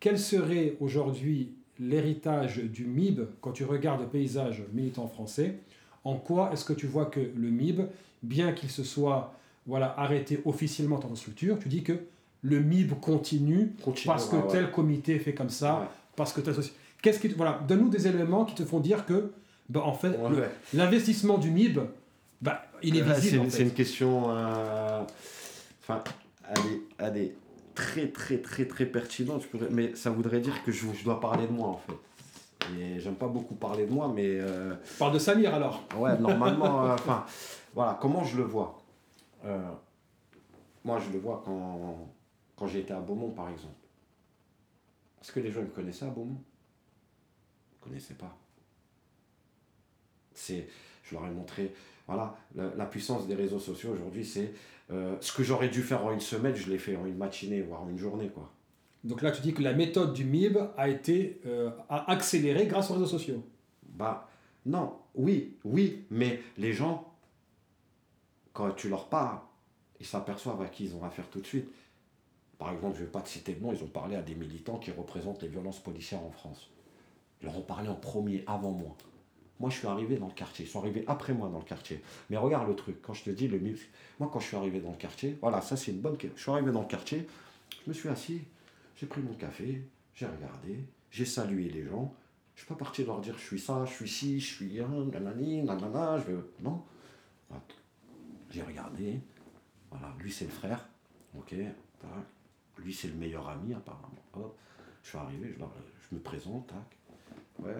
[0.00, 5.56] Quel serait aujourd'hui l'héritage du MIB quand tu regardes le paysage militant français?
[6.04, 7.82] En quoi est-ce que tu vois que le MIB,
[8.22, 9.34] bien qu'il se soit
[9.66, 11.92] voilà, arrêté officiellement dans ta structure, tu dis que
[12.42, 13.72] le MIB continue,
[14.06, 16.54] parce que tel comité fait comme ça, parce que tel
[17.02, 19.32] Qu'est-ce qui voilà, donne-nous des éléments qui te font dire que
[19.68, 20.18] ben, en fait
[20.74, 21.80] l'investissement du MIB
[22.40, 23.50] bah, il est visible.
[23.50, 24.30] C'est une question.
[24.30, 25.02] Euh,
[25.82, 26.02] enfin,
[26.98, 27.34] elle est,
[27.80, 29.46] très, très, très, très pertinente.
[29.70, 32.78] Mais ça voudrait dire que je, dois parler de moi, en fait.
[32.78, 34.38] Et j'aime pas beaucoup parler de moi, mais.
[34.38, 34.74] Euh...
[34.98, 35.82] Parle de Samir alors.
[35.96, 36.84] Ouais, normalement.
[36.90, 36.96] Euh,
[37.72, 38.82] voilà, comment je le vois
[39.44, 39.70] euh,
[40.84, 42.10] Moi, je le vois quand,
[42.56, 43.74] quand j'ai été à Beaumont, par exemple.
[45.20, 46.42] Est-ce que les gens me connaissaient à Beaumont?
[47.70, 48.36] Ils ne connaissaient pas.
[50.34, 50.66] C'est,
[51.04, 51.72] je leur ai montré
[52.10, 52.34] voilà,
[52.76, 54.52] la, puissance des réseaux sociaux aujourd'hui, c'est
[54.90, 57.62] euh, ce que j'aurais dû faire en une semaine, je l'ai fait en une matinée,
[57.62, 58.28] voire une journée.
[58.28, 58.50] Quoi.
[59.04, 62.94] Donc là, tu dis que la méthode du MIB a été euh, accélérée grâce aux
[62.94, 63.44] réseaux sociaux
[63.94, 64.28] Bah
[64.66, 67.14] non, oui, oui, mais les gens,
[68.52, 69.38] quand tu leur parles,
[70.00, 71.68] ils s'aperçoivent à qui ils ont affaire tout de suite.
[72.58, 74.34] Par exemple, je ne vais pas te citer de nom, ils ont parlé à des
[74.34, 76.70] militants qui représentent les violences policières en France.
[77.40, 78.96] Ils leur ont parlé en premier, avant moi.
[79.60, 80.64] Moi, je suis arrivé dans le quartier.
[80.64, 82.00] Ils sont arrivés après moi dans le quartier.
[82.30, 83.02] Mais regarde le truc.
[83.02, 83.80] Quand je te dis le MIPS,
[84.18, 86.16] moi, quand je suis arrivé dans le quartier, voilà, ça, c'est une bonne.
[86.34, 87.26] Je suis arrivé dans le quartier,
[87.84, 88.40] je me suis assis,
[88.96, 89.82] j'ai pris mon café,
[90.14, 90.78] j'ai regardé,
[91.10, 92.14] j'ai salué les gens.
[92.54, 94.80] Je ne suis pas parti leur dire je suis ça, je suis ci, je suis
[94.80, 96.52] un, nanani, nanana, je veux.
[96.62, 96.82] Non.
[98.50, 99.20] J'ai regardé.
[99.90, 100.88] Voilà, lui, c'est le frère.
[101.36, 101.54] Ok.
[102.78, 104.54] Lui, c'est le meilleur ami, apparemment.
[105.02, 106.98] Je suis arrivé, je, je me présente, tac.
[107.58, 107.74] Ouais,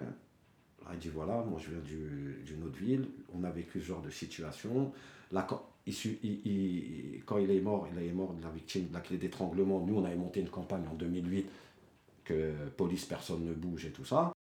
[0.93, 4.09] il dit voilà, moi je viens d'une autre ville, on a vécu ce genre de
[4.09, 4.91] situation.
[5.31, 8.99] Là, quand, il, quand il est mort, il est mort de la victime de la
[8.99, 9.79] clé d'étranglement.
[9.79, 11.47] Nous, on avait monté une campagne en 2008
[12.23, 14.33] que police, personne ne bouge et tout ça.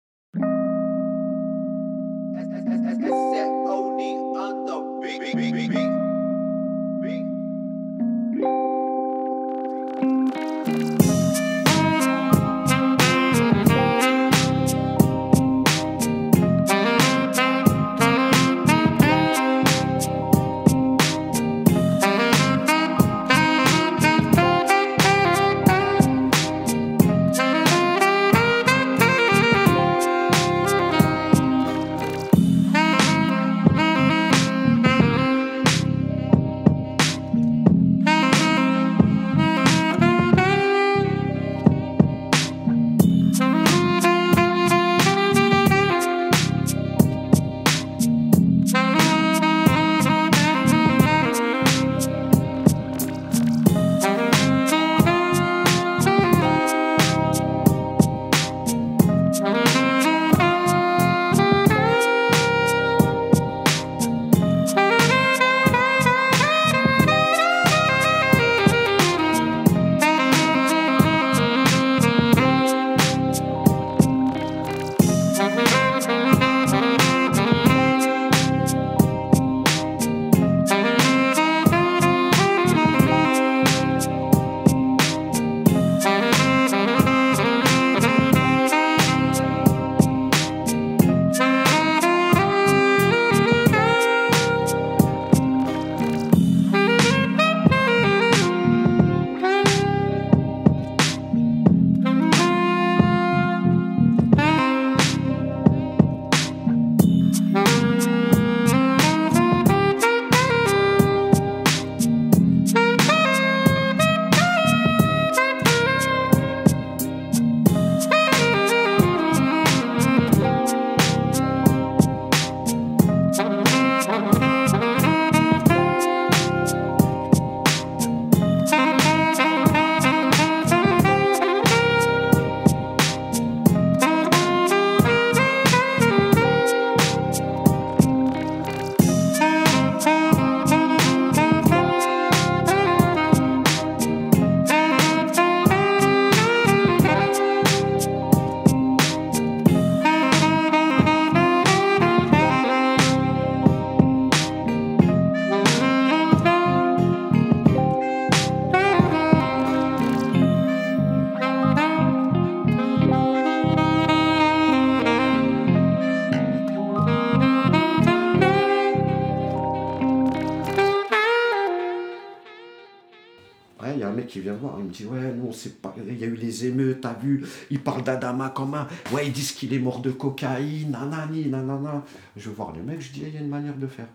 [176.66, 178.88] Émeutes, t'as vu Ils parlent d'Adama comme un.
[179.12, 182.04] Ouais, ils disent qu'il est mort de cocaïne, nanani, nanana.
[182.36, 184.08] Je veux voir le mec, je dis Il y a une manière de faire.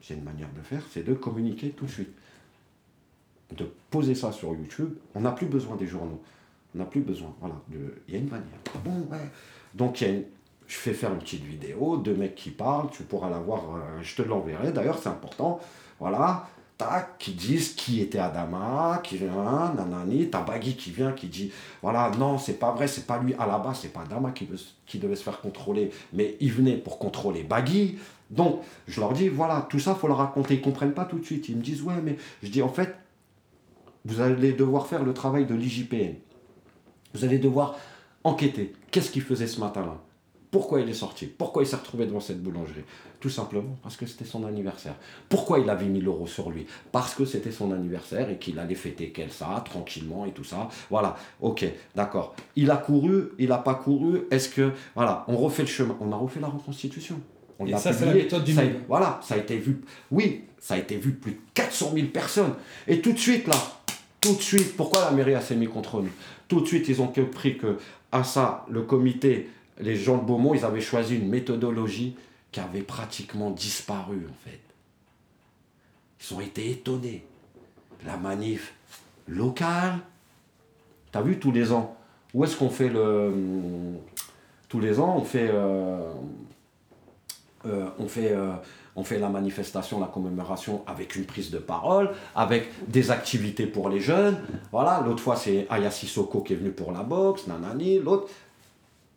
[0.00, 2.12] J'ai une manière de faire, c'est de communiquer tout de suite.
[3.56, 4.94] De poser ça sur YouTube.
[5.14, 6.22] On n'a plus besoin des journaux.
[6.74, 7.34] On n'a plus besoin.
[7.40, 7.56] Voilà.
[8.08, 8.58] Il y a une manière.
[8.74, 9.30] Ah bon, ouais.
[9.74, 10.04] Donc,
[10.66, 14.02] je fais faire une petite vidéo, deux mecs qui parlent, tu pourras la voir, euh,
[14.02, 15.60] je te l'enverrai, d'ailleurs c'est important,
[16.00, 21.28] voilà, tac, qui disent qui était Adama, qui vient, nanani, t'as Bagui qui vient, qui
[21.28, 21.52] dit,
[21.82, 24.48] voilà, non, c'est pas vrai, c'est pas lui, à la base, c'est pas Adama qui,
[24.86, 27.98] qui devait se faire contrôler, mais il venait pour contrôler Bagui,
[28.30, 31.24] donc je leur dis, voilà, tout ça, faut leur raconter, ils comprennent pas tout de
[31.24, 32.96] suite, ils me disent, ouais, mais je dis, en fait,
[34.04, 36.14] vous allez devoir faire le travail de l'IJPN,
[37.14, 37.76] vous allez devoir
[38.24, 40.00] enquêter, qu'est-ce qu'il faisait ce matin-là?
[40.54, 41.26] Pourquoi il est sorti?
[41.26, 42.84] Pourquoi il s'est retrouvé devant cette boulangerie?
[43.18, 44.94] Tout simplement parce que c'était son anniversaire.
[45.28, 46.64] Pourquoi il avait 1000 euros sur lui?
[46.92, 50.68] Parce que c'était son anniversaire et qu'il allait fêter quel ça, tranquillement et tout ça.
[50.90, 52.36] Voilà, ok, d'accord.
[52.54, 54.28] Il a couru, il n'a pas couru.
[54.30, 54.70] Est-ce que.
[54.94, 55.96] Voilà, on refait le chemin.
[56.00, 57.20] On a refait la reconstitution.
[57.58, 58.54] On et ça, c'est la méthode du.
[58.86, 59.80] Voilà, ça a été vu.
[60.12, 62.54] Oui, ça a été vu plus de 400 000 personnes.
[62.86, 63.56] Et tout de suite, là,
[64.20, 66.12] tout de suite, pourquoi la mairie a s'est mis contre nous?
[66.46, 67.78] Tout de suite, ils ont compris que,
[68.12, 69.48] à ça, le comité
[69.78, 72.16] les gens de Beaumont, ils avaient choisi une méthodologie
[72.52, 74.60] qui avait pratiquement disparu, en fait.
[76.20, 77.26] Ils ont été étonnés.
[78.06, 78.74] La manif
[79.26, 79.98] locale,
[81.10, 81.96] t'as vu tous les ans
[82.32, 83.32] Où est-ce qu'on fait le.
[84.68, 85.48] Tous les ans, on fait.
[85.50, 86.12] Euh,
[87.66, 88.32] euh, on fait.
[88.32, 88.52] Euh,
[88.96, 93.88] on fait la manifestation, la commémoration avec une prise de parole, avec des activités pour
[93.88, 94.38] les jeunes.
[94.70, 98.28] Voilà, l'autre fois c'est Aya Sissoko qui est venu pour la boxe, nanani, l'autre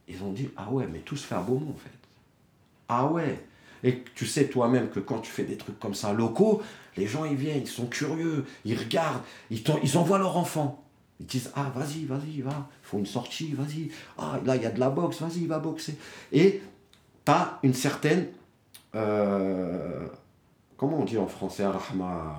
[0.08, 1.90] ils ont dit Ah ouais, mais tout se fait à Beaumont en fait.
[2.90, 3.44] Ah ouais.
[3.84, 6.62] Et tu sais toi-même que quand tu fais des trucs comme ça locaux,
[6.96, 10.84] les gens ils viennent, ils sont curieux, ils regardent, ils, ils envoient leur enfant.
[11.20, 13.90] Ils disent Ah vas-y, vas-y, va, il faut une sortie, vas-y.
[14.18, 15.98] Ah là il y a de la boxe, vas-y, va boxer.
[16.32, 16.62] Et
[17.26, 18.28] tu as une certaine.
[18.96, 20.08] Euh,
[20.78, 22.38] comment on dit en français, Rahma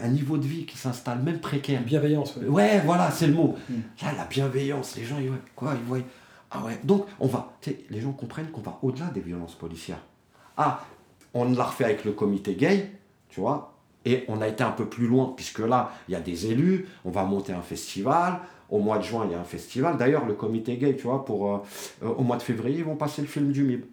[0.00, 1.82] un niveau de vie qui s'installe, même précaire.
[1.82, 2.36] Bienveillance.
[2.36, 3.56] Ouais, voilà, c'est le mot.
[3.68, 3.80] Hmm.
[4.02, 5.98] Là, la bienveillance, les gens, ils voient quoi Ils voient.
[6.50, 6.78] Ah ouais.
[6.84, 7.52] Donc, on va.
[7.90, 10.02] Les gens comprennent qu'on va au-delà des violences policières.
[10.56, 10.84] Ah,
[11.34, 12.90] on l'a refait avec le comité gay,
[13.28, 13.74] tu vois,
[14.04, 16.86] et on a été un peu plus loin, puisque là, il y a des élus,
[17.04, 18.40] on va monter un festival.
[18.68, 19.96] Au mois de juin, il y a un festival.
[19.96, 21.58] D'ailleurs, le comité gay, tu vois, pour, euh,
[22.02, 23.84] euh, au mois de février, ils vont passer le film du MIB.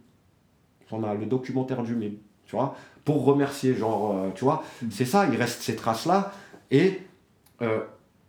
[0.91, 2.75] On a le documentaire du MIB, tu vois
[3.05, 4.87] pour remercier, genre, euh, tu vois, mm.
[4.91, 6.31] c'est ça, il reste ces traces-là,
[6.71, 7.01] et
[7.61, 7.81] euh,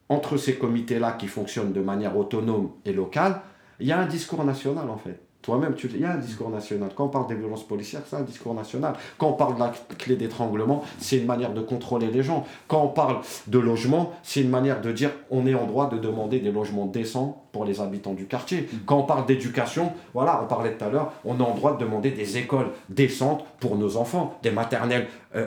[0.09, 3.41] entre ces comités-là qui fonctionnent de manière autonome et locale,
[3.81, 5.20] il y a un discours national en fait.
[5.45, 6.88] Toi-même, tu il y a un discours national.
[6.97, 8.95] Quand on parle des violences policières, c'est un discours national.
[9.18, 12.47] Quand on parle de la clé d'étranglement, c'est une manière de contrôler les gens.
[12.66, 15.99] Quand on parle de logement, c'est une manière de dire on est en droit de
[15.99, 18.62] demander des logements décents pour les habitants du quartier.
[18.62, 18.76] Mm.
[18.86, 21.84] Quand on parle d'éducation, voilà, on parlait tout à l'heure, on est en droit de
[21.84, 25.47] demander des écoles décentes pour nos enfants, des maternelles euh,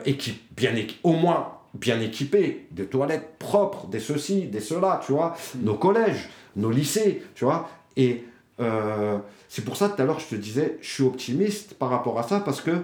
[0.56, 0.74] bien
[1.04, 5.64] au moins bien équipées, des toilettes propres, des ceci, des cela, tu vois, mm.
[5.64, 7.68] nos collèges, nos lycées, tu vois.
[7.96, 8.24] Et
[8.60, 9.18] euh,
[9.50, 12.24] c'est pour ça tout à l'heure je te disais, je suis optimiste par rapport à
[12.24, 12.84] ça parce que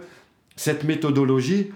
[0.55, 1.71] cette méthodologie,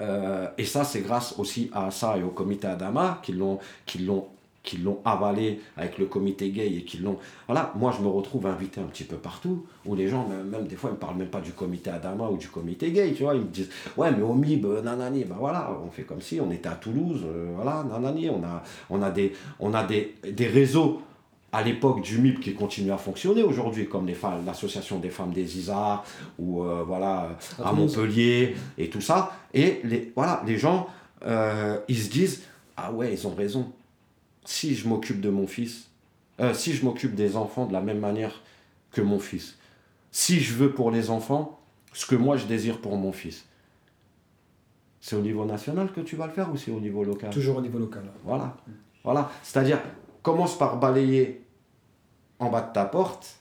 [0.00, 3.98] euh, et ça c'est grâce aussi à ça et au comité Adama qui l'ont, qui
[3.98, 4.26] l'ont
[4.62, 7.16] qui l'ont avalé avec le comité gay et qui l'ont...
[7.46, 10.76] Voilà, moi je me retrouve invité un petit peu partout, où les gens, même, des
[10.76, 13.34] fois, ils me parlent même pas du comité Adama ou du comité gay, tu vois,
[13.34, 16.40] ils me disent, ouais, mais au MIB, euh, nanani, ben voilà, on fait comme si,
[16.40, 17.24] on était à Toulouse,
[17.56, 21.00] voilà, nanani, on a, on a, des, on a des, des réseaux
[21.52, 24.06] à l'époque du MIP qui continue à fonctionner aujourd'hui, comme
[24.46, 26.04] l'association des femmes des Isards,
[26.38, 29.32] ou euh, voilà, à, Montpellier, et tout ça.
[29.52, 30.88] Et les, voilà, les gens,
[31.24, 32.42] euh, ils se disent,
[32.76, 33.72] ah ouais, ils ont raison.
[34.44, 35.90] Si je m'occupe de mon fils,
[36.40, 38.42] euh, si je m'occupe des enfants de la même manière
[38.92, 39.58] que mon fils,
[40.12, 41.58] si je veux pour les enfants
[41.92, 43.44] ce que moi je désire pour mon fils,
[45.00, 47.30] c'est au niveau national que tu vas le faire ou c'est au niveau local?
[47.30, 48.04] Toujours au niveau local.
[48.24, 48.56] Voilà.
[49.02, 49.30] Voilà.
[49.42, 49.78] C'est-à-dire,
[50.22, 51.39] commence par balayer
[52.40, 53.40] en bas de ta porte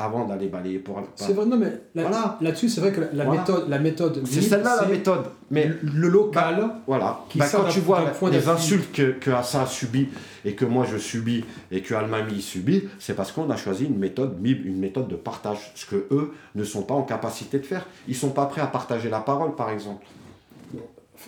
[0.00, 1.02] avant d'aller balayer pour.
[1.16, 3.68] C'est vrai, non, mais là, là-dessus, c'est vrai que la, méthode.
[3.68, 5.24] La méthode c'est celle-là la méthode.
[5.50, 6.56] Mais le local.
[6.58, 7.20] Bah, voilà.
[7.28, 10.08] Qui bah, quand tu vois les insultes que, que Assa a subi
[10.44, 13.98] et que moi je subis et que Almami subit, c'est parce qu'on a choisi une
[13.98, 15.72] méthode une méthode de partage.
[15.74, 17.84] Ce que eux ne sont pas en capacité de faire.
[18.06, 20.06] Ils sont pas prêts à partager la parole, par exemple.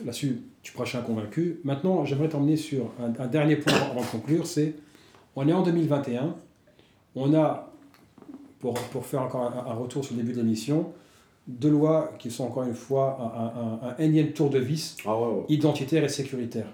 [0.04, 1.60] Là-dessus, tu prêches un convaincu.
[1.64, 4.74] Maintenant, j'aimerais t'emmener sur un, dernier point avant de conclure, c'est
[5.34, 6.34] on est en 2021,
[7.16, 7.70] on a,
[8.60, 10.92] pour, pour faire encore un, retour sur le début de l'émission,
[11.46, 15.16] deux lois qui sont encore une fois un, énième tour de vis ah
[15.48, 16.66] identitaire et sécuritaire.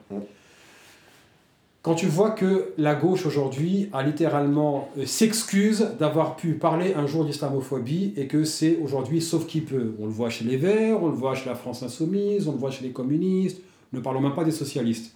[1.82, 7.06] quand tu vois que la gauche aujourd'hui a littéralement euh, s'excuse d'avoir pu parler un
[7.06, 9.94] jour d'islamophobie et que c'est aujourd'hui sauf qui peut.
[10.00, 12.58] On le voit chez les Verts, on le voit chez la France insoumise, on le
[12.58, 13.62] voit chez les communistes,
[13.92, 15.15] ne parlons même pas des socialistes.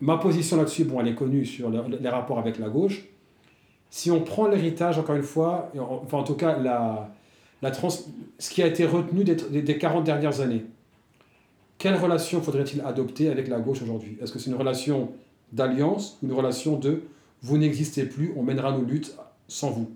[0.00, 3.04] Ma position là-dessus, bon, elle est connue sur les rapports avec la gauche.
[3.90, 7.10] Si on prend l'héritage, encore une fois, enfin en tout cas la,
[7.60, 10.64] la trans, ce qui a été retenu des, des 40 dernières années,
[11.76, 14.16] quelle relation faudrait-il adopter avec la gauche aujourd'hui?
[14.22, 15.12] Est-ce que c'est une relation
[15.52, 17.02] d'alliance ou une relation de
[17.42, 19.16] vous n'existez plus, on mènera nos luttes
[19.48, 19.90] sans vous?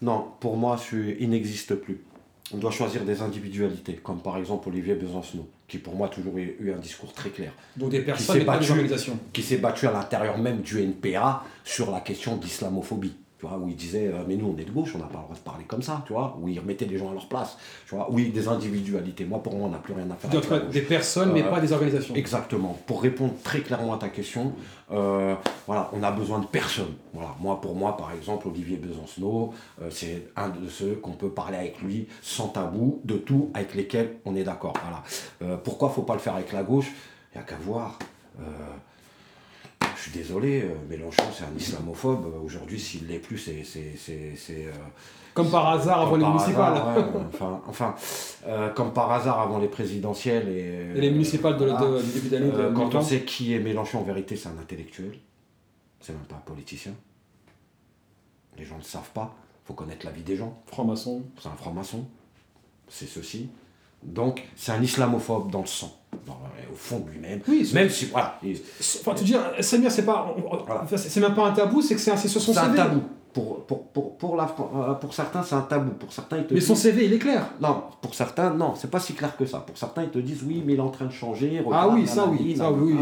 [0.00, 2.04] Non, pour moi, il n'existe plus.
[2.52, 6.36] On doit choisir des individualités, comme par exemple Olivier Besancenot, qui pour moi a toujours
[6.36, 7.52] eu un discours très clair.
[7.76, 9.18] Donc des personnes des organisations.
[9.32, 13.14] Qui s'est battu à l'intérieur même du NPA sur la question d'islamophobie
[13.52, 15.36] où il disait euh, mais nous on est de gauche, on n'a pas le droit
[15.36, 17.94] de parler comme ça, tu vois, où il remettait les gens à leur place, tu
[17.94, 19.24] vois, oui des individualités.
[19.24, 20.52] Moi pour moi on n'a plus rien à faire.
[20.52, 22.14] avec des personnes mais euh, pas des organisations.
[22.14, 22.76] Exactement.
[22.86, 24.52] Pour répondre très clairement à ta question,
[24.90, 25.34] euh,
[25.66, 26.94] voilà, on a besoin de personnes.
[27.12, 29.52] Voilà, moi pour moi par exemple Olivier Besancenot,
[29.90, 34.16] c'est un de ceux qu'on peut parler avec lui sans tabou de tout avec lesquels
[34.24, 34.74] on est d'accord.
[34.82, 35.56] Voilà.
[35.58, 36.90] pourquoi faut pas le faire avec la gauche?
[37.32, 37.98] Il y a qu'à voir
[40.10, 42.26] suis désolé, euh, Mélenchon c'est un islamophobe.
[42.44, 43.62] Aujourd'hui, s'il l'est plus, c'est.
[44.50, 44.72] Euh,
[45.32, 46.80] comme par hasard avant les municipales.
[47.28, 47.94] enfin, enfin
[48.46, 52.52] euh, comme par hasard avant les présidentielles et, les municipales de, du début d'année.
[52.74, 55.18] quand on sait qui est Mélenchon, en vérité, c'est un intellectuel.
[56.00, 56.92] C'est même pas un politicien.
[58.58, 59.34] Les gens ne le savent pas.
[59.64, 60.62] Il faut connaître la vie des gens.
[60.66, 61.22] Franc-maçon.
[61.40, 62.06] C'est un franc-maçon.
[62.88, 63.48] C'est ceci.
[64.04, 67.40] Donc, c'est un islamophobe dans le sang, au fond de lui-même.
[67.48, 68.38] Oui, même si, voilà.
[69.00, 70.34] Enfin, tu dis, Samir, c'est pas,
[70.96, 72.52] c'est même pas un tabou, c'est que c'est son CV.
[72.52, 73.02] C'est un tabou.
[73.32, 75.90] Pour, pour, pour, pour, la, euh, pour certains, c'est un tabou.
[75.92, 77.48] Pour certains, ils te mais son CV, il est clair.
[77.60, 79.58] Non, pour certains, non, c'est pas si clair que ça.
[79.58, 81.60] Pour certains, ils te disent oui, mais il est en train de changer.
[81.72, 82.94] ah oui, ça oui, ça oui.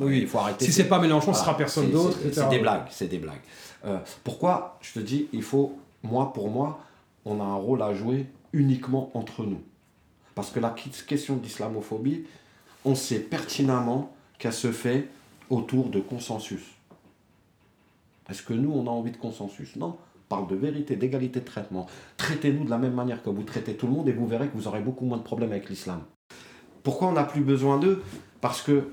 [0.00, 0.20] oui.
[0.22, 0.64] Il faut arrêter.
[0.64, 2.16] Si c'est pas Mélenchon, ce sera personne d'autre.
[2.32, 3.42] C'est des blagues, c'est des blagues.
[3.84, 6.78] Euh, pourquoi Je te dis, il faut, moi, pour moi,
[7.26, 9.60] on a un rôle à jouer uniquement entre nous.
[10.36, 12.26] Parce que la question d'islamophobie,
[12.84, 15.08] on sait pertinemment qu'elle se fait
[15.48, 16.62] autour de consensus.
[18.28, 19.76] Est-ce que nous, on a envie de consensus?
[19.76, 19.96] Non.
[19.96, 21.86] On parle de vérité, d'égalité de traitement.
[22.18, 24.56] Traitez-nous de la même manière que vous traitez tout le monde et vous verrez que
[24.56, 26.02] vous aurez beaucoup moins de problèmes avec l'islam.
[26.82, 28.02] Pourquoi on n'a plus besoin d'eux?
[28.42, 28.90] Parce que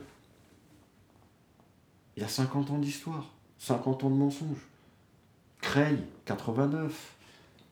[2.15, 4.65] il y a 50 ans d'histoire, 50 ans de mensonges.
[5.59, 7.15] Creil, 89.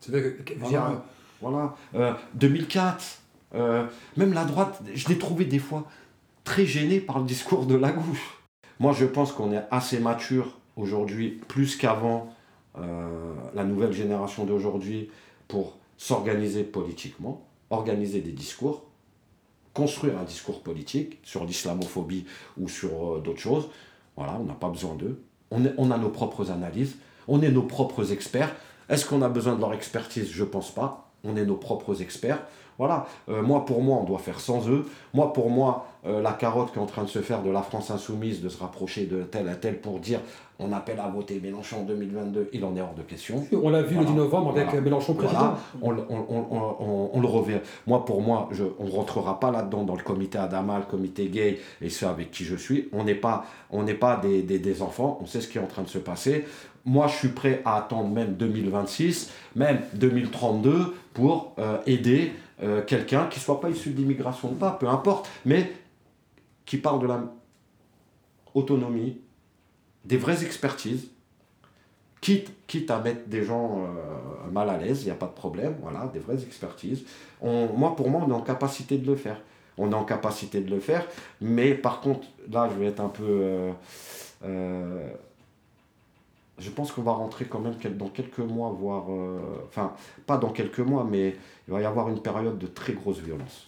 [0.01, 0.53] C'est vrai que.
[0.59, 1.05] Voilà.
[1.93, 2.19] voilà.
[2.33, 3.20] 2004.
[3.53, 3.85] Euh,
[4.17, 5.85] même la droite, je l'ai trouvé des fois
[6.43, 8.41] très gêné par le discours de la gauche.
[8.79, 12.33] Moi, je pense qu'on est assez mature aujourd'hui, plus qu'avant,
[12.77, 15.09] euh, la nouvelle génération d'aujourd'hui,
[15.47, 18.85] pour s'organiser politiquement, organiser des discours,
[19.73, 22.25] construire un discours politique sur l'islamophobie
[22.57, 23.69] ou sur euh, d'autres choses.
[24.15, 25.21] Voilà, on n'a pas besoin d'eux.
[25.51, 26.95] On, on a nos propres analyses,
[27.27, 28.55] on est nos propres experts.
[28.89, 30.29] Est-ce qu'on a besoin de leur expertise?
[30.31, 31.11] Je pense pas.
[31.23, 32.41] On est nos propres experts.
[32.81, 34.87] Voilà, euh, moi pour moi, on doit faire sans eux.
[35.13, 37.61] Moi pour moi, euh, la carotte qui est en train de se faire de la
[37.61, 40.19] France insoumise, de se rapprocher de tel à tel pour dire
[40.57, 43.45] on appelle à voter Mélenchon en 2022, il en est hors de question.
[43.51, 45.53] On l'a vu le 10 novembre avec Mélenchon président.
[45.79, 47.59] On, le revient.
[47.85, 51.27] Moi pour moi, je, on ne rentrera pas là-dedans dans le comité Adama, le comité
[51.27, 52.89] gay et ceux avec qui je suis.
[52.93, 55.67] On n'est pas, on pas des, des, des enfants, on sait ce qui est en
[55.67, 56.45] train de se passer.
[56.83, 62.31] Moi, je suis prêt à attendre même 2026, même 2032 pour euh, aider
[62.63, 65.71] euh, quelqu'un qui soit pas issu de l'immigration ou pas, peu importe, mais
[66.65, 67.23] qui parle de la
[68.53, 69.21] autonomie,
[70.05, 71.09] des vraies expertises,
[72.21, 75.33] quitte, quitte à mettre des gens euh, mal à l'aise, il n'y a pas de
[75.33, 77.03] problème, voilà, des vraies expertises.
[77.41, 79.41] On, moi, pour moi, on est en capacité de le faire.
[79.77, 81.07] On est en capacité de le faire,
[81.39, 83.71] mais par contre, là, je vais être un peu...
[84.43, 85.09] Euh,
[86.59, 89.05] je pense qu'on va rentrer quand même dans quelques mois, voire.
[89.67, 89.93] enfin,
[90.27, 91.35] pas dans quelques mois, mais
[91.67, 93.67] il va y avoir une période de très grosse violence.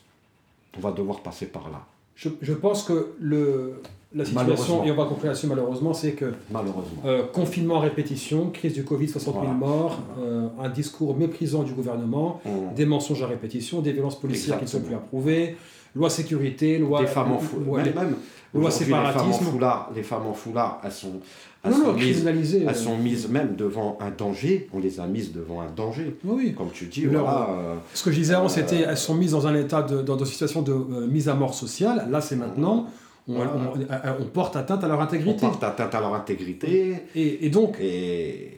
[0.77, 1.85] On va devoir passer par là.
[2.15, 3.81] Je, je pense que le,
[4.15, 7.01] la situation, et on va conclure là-dessus malheureusement, c'est que malheureusement.
[7.05, 11.73] Euh, confinement à répétition, crise du Covid, 60 000 morts, euh, un discours méprisant du
[11.73, 12.75] gouvernement, mmh.
[12.75, 15.57] des mensonges à répétition, des vielances policières qui ne sont plus approuvées,
[15.95, 17.01] loi sécurité, loi...
[17.01, 18.15] Des femmes en foulard, même,
[18.53, 19.25] loi séparatisme.
[19.25, 21.21] Les femmes en foulard, les femmes en foulard elles sont
[21.65, 22.73] elles, sont, mises, elles euh.
[22.73, 24.67] sont mises même devant un danger.
[24.73, 26.17] On les a mises devant un danger.
[26.25, 26.53] Oui.
[26.53, 29.47] Comme tu dis, voilà, euh, Ce que je disais avant, c'était elles sont mises dans
[29.47, 32.07] un état de, dans une situation de euh, mise à mort sociale.
[32.11, 32.87] Là, c'est maintenant.
[33.29, 35.45] On, on, porte atteinte à leur intégrité.
[35.45, 36.97] On porte atteinte à leur intégrité.
[37.15, 37.81] Et, et donc,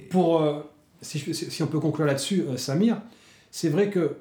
[0.09, 0.43] pour,
[1.01, 2.97] si, si, on peut conclure là-dessus, Samir,
[3.51, 4.15] c'est vrai que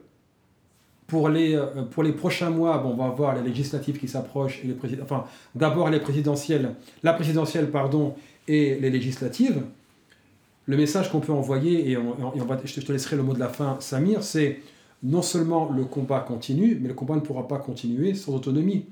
[1.07, 4.61] pour les, euh, pour les prochains mois, bon, on va voir les législatives qui s'approchent,
[4.64, 5.24] et les enfin,
[5.55, 8.14] d'abord les présidentielles, la présidentielle pardon,
[8.48, 9.62] et les législatives.
[10.66, 13.48] Le message qu'on peut envoyer, et, on, va, je te laisserai le mot de la
[13.48, 14.61] fin, Samir, c'est
[15.02, 18.86] non seulement le combat continue, mais le combat ne pourra pas continuer sans autonomie.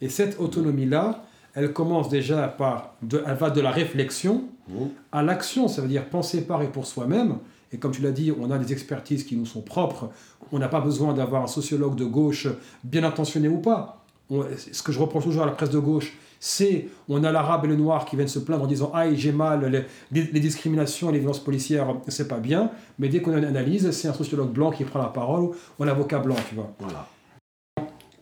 [0.00, 4.74] Et cette autonomie-là, elle commence déjà par, de, elle va de la réflexion mmh.
[5.10, 7.38] à l'action, ça veut dire penser par et pour soi-même.
[7.72, 10.10] Et comme tu l'as dit, on a des expertises qui nous sont propres.
[10.52, 12.48] On n'a pas besoin d'avoir un sociologue de gauche,
[12.84, 14.04] bien intentionné ou pas.
[14.30, 17.68] ce que je reproche toujours à la presse de gauche, c'est on a l'arabe et
[17.68, 21.18] le noir qui viennent se plaindre en disant ah j'ai mal les, les, discriminations les
[21.18, 24.70] violences policières c'est pas bien mais dès qu'on a une analyse c'est un sociologue blanc
[24.70, 27.08] qui prend la parole ou un avocat blanc tu vois voilà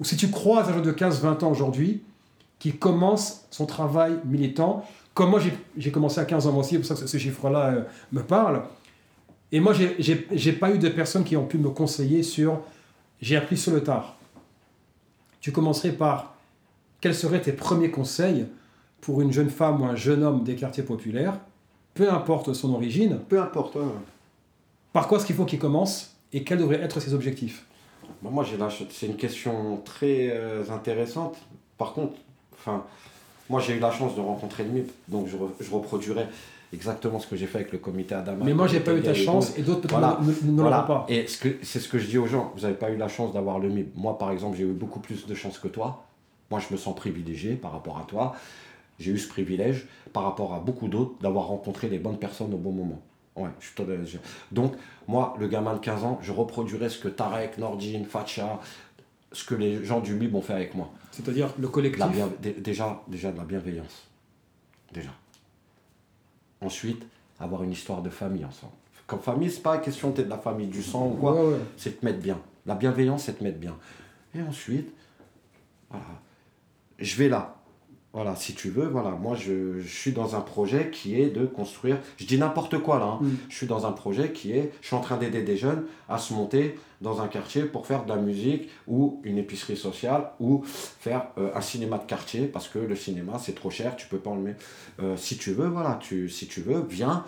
[0.00, 2.02] ou si tu croises un jeune de 15-20 ans aujourd'hui
[2.58, 5.40] qui commence son travail militant comme moi
[5.76, 7.82] j'ai commencé à 15 ans aussi c'est pour ça que ce chiffre là euh,
[8.12, 8.62] me parle
[9.52, 12.60] et moi, j'ai pas eu de personnes qui ont pu me conseiller sur
[13.20, 14.16] j'ai appris sur le tard.
[15.40, 16.34] Tu commencerais par
[17.00, 18.46] quels seraient tes premiers conseils
[19.00, 21.38] pour une jeune femme ou un jeune homme des quartiers populaires,
[21.94, 23.20] peu importe son origine.
[23.28, 23.78] Peu importe.
[24.92, 27.64] Par quoi est-ce qu'il faut qu'il commence et quels devraient être ses objectifs?
[28.22, 28.44] Moi,
[28.90, 31.36] c'est une question très euh, intéressante.
[31.78, 32.14] Par contre,
[32.54, 32.84] enfin,
[33.48, 36.28] moi, j'ai eu la chance de rencontrer le MIP, donc je, je reproduirais
[36.76, 38.44] exactement ce que j'ai fait avec le comité Adama.
[38.44, 40.20] Mais moi, j'ai pas eu ta chance et d'autres voilà.
[40.22, 41.06] ne, l'auront pas.
[41.08, 43.58] Et c'est ce que je dis aux gens, vous n'avez pas eu la chance d'avoir
[43.58, 43.88] le MIB.
[43.96, 46.04] Moi, par exemple, j'ai eu beaucoup plus de chance que toi.
[46.50, 48.36] Moi, je me sens privilégié par rapport à toi.
[48.98, 52.58] J'ai eu ce privilège par rapport à beaucoup d'autres d'avoir rencontré les bonnes personnes au
[52.58, 53.02] bon moment.
[53.36, 54.18] Ouais, je
[54.52, 54.74] Donc,
[55.08, 58.60] moi, le gamin de 15 ans, je reproduirais ce que Tarek, Nordine, Facha,
[59.32, 60.90] ce que les gens du MIB ont fait avec moi.
[61.10, 62.06] C'est-à-dire le collectif
[62.40, 64.08] Déjà, déjà de la bienveillance.
[64.92, 65.10] Déjà.
[66.60, 67.04] Ensuite,
[67.38, 68.72] avoir une histoire de famille ensemble.
[69.06, 71.36] Comme famille, c'est pas question d'être de la famille du sang ou quoi,
[71.76, 72.40] c'est te mettre bien.
[72.64, 73.76] La bienveillance, c'est te mettre bien.
[74.34, 74.92] Et ensuite,
[75.90, 76.04] voilà,
[76.98, 77.55] je vais là.
[78.16, 81.98] Voilà, si tu veux, voilà, moi je, suis dans un projet qui est de construire,
[82.16, 83.18] je dis n'importe quoi là, hein.
[83.20, 83.36] mm.
[83.50, 86.16] je suis dans un projet qui est, je suis en train d'aider des jeunes à
[86.16, 90.62] se monter dans un quartier pour faire de la musique ou une épicerie sociale ou
[90.64, 94.16] faire euh, un cinéma de quartier parce que le cinéma c'est trop cher, tu peux
[94.16, 94.64] pas en le mettre.
[95.02, 97.22] Euh, si tu veux, voilà, tu, si tu veux, viens,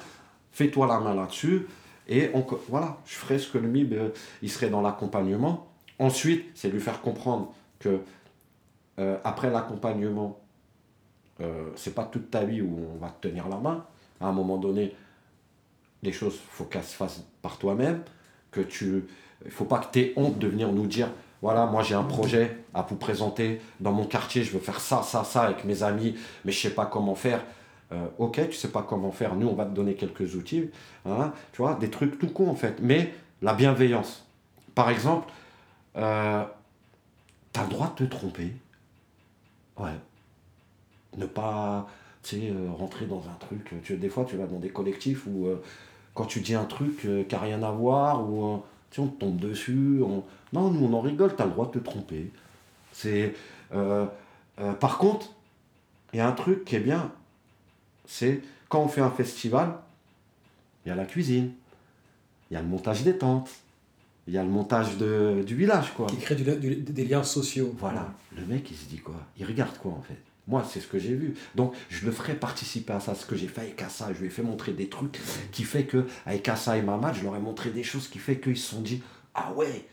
[0.53, 1.67] fais-toi la main là-dessus
[2.09, 4.09] et on, voilà, je ferai ce que le MIB, euh,
[4.41, 5.69] il serait dans l'accompagnement.
[5.99, 8.01] Ensuite, c'est lui faire comprendre que
[9.23, 10.41] après l'accompagnement,
[11.77, 13.85] c'est pas toute ta vie où on va te tenir la main.
[14.21, 14.95] À un moment donné,
[16.03, 18.03] les choses, faut qu'elles se fassent par toi-même,
[18.51, 19.05] que tu
[19.45, 21.09] il faut pas que tu aies honte de venir nous dire
[21.41, 25.03] voilà, moi j'ai un projet à vous présenter dans mon quartier, je veux faire ça,
[25.03, 27.45] ça, ça avec mes amis, mais je sais pas comment faire.
[27.93, 30.69] Euh, ok, tu sais pas comment faire, nous on va te donner quelques outils,
[31.07, 32.81] hein, tu vois, des trucs tout con en fait.
[32.83, 34.27] Mais la bienveillance.
[34.75, 35.33] Par exemple,
[35.97, 36.45] euh,
[37.53, 38.53] tu as le droit de te tromper.
[39.79, 39.95] Ouais.
[41.17, 41.89] Ne pas,
[42.35, 43.73] euh, rentrer dans un truc.
[43.83, 45.49] Tu, des fois, tu vas dans des collectifs où
[46.15, 50.03] quand tu dis un truc qui n'a rien à voir, ou tu on tombe dessus.
[50.53, 52.31] Non, nous, on en rigole, tu as le droit de te tromper.
[52.93, 53.35] C'est.
[53.75, 54.07] Euh,
[54.61, 55.33] euh, par contre,
[56.13, 57.13] il y a un truc qui est bien,
[58.07, 59.79] c'est quand on fait un festival,
[60.85, 61.53] il y a la cuisine,
[62.51, 63.51] il y a le montage des tentes,
[64.27, 66.07] il y a le montage de, du village, quoi.
[66.07, 67.75] Qui crée des liens sociaux.
[67.79, 68.13] Voilà.
[68.37, 69.17] Le mec, il se dit quoi?
[69.39, 70.19] Il regarde quoi, en fait?
[70.49, 71.35] Moi, c'est ce que j'ai vu.
[71.55, 73.15] Donc, je le ferai participer à ça.
[73.15, 75.21] Ce que j'ai fait avec Assa, je lui ai fait montrer des trucs
[75.53, 78.41] qui fait que, avec Assa et Mamad, je leur ai montré des choses qui fait
[78.41, 79.03] qu'ils se sont dit
[79.35, 79.87] Ah ouais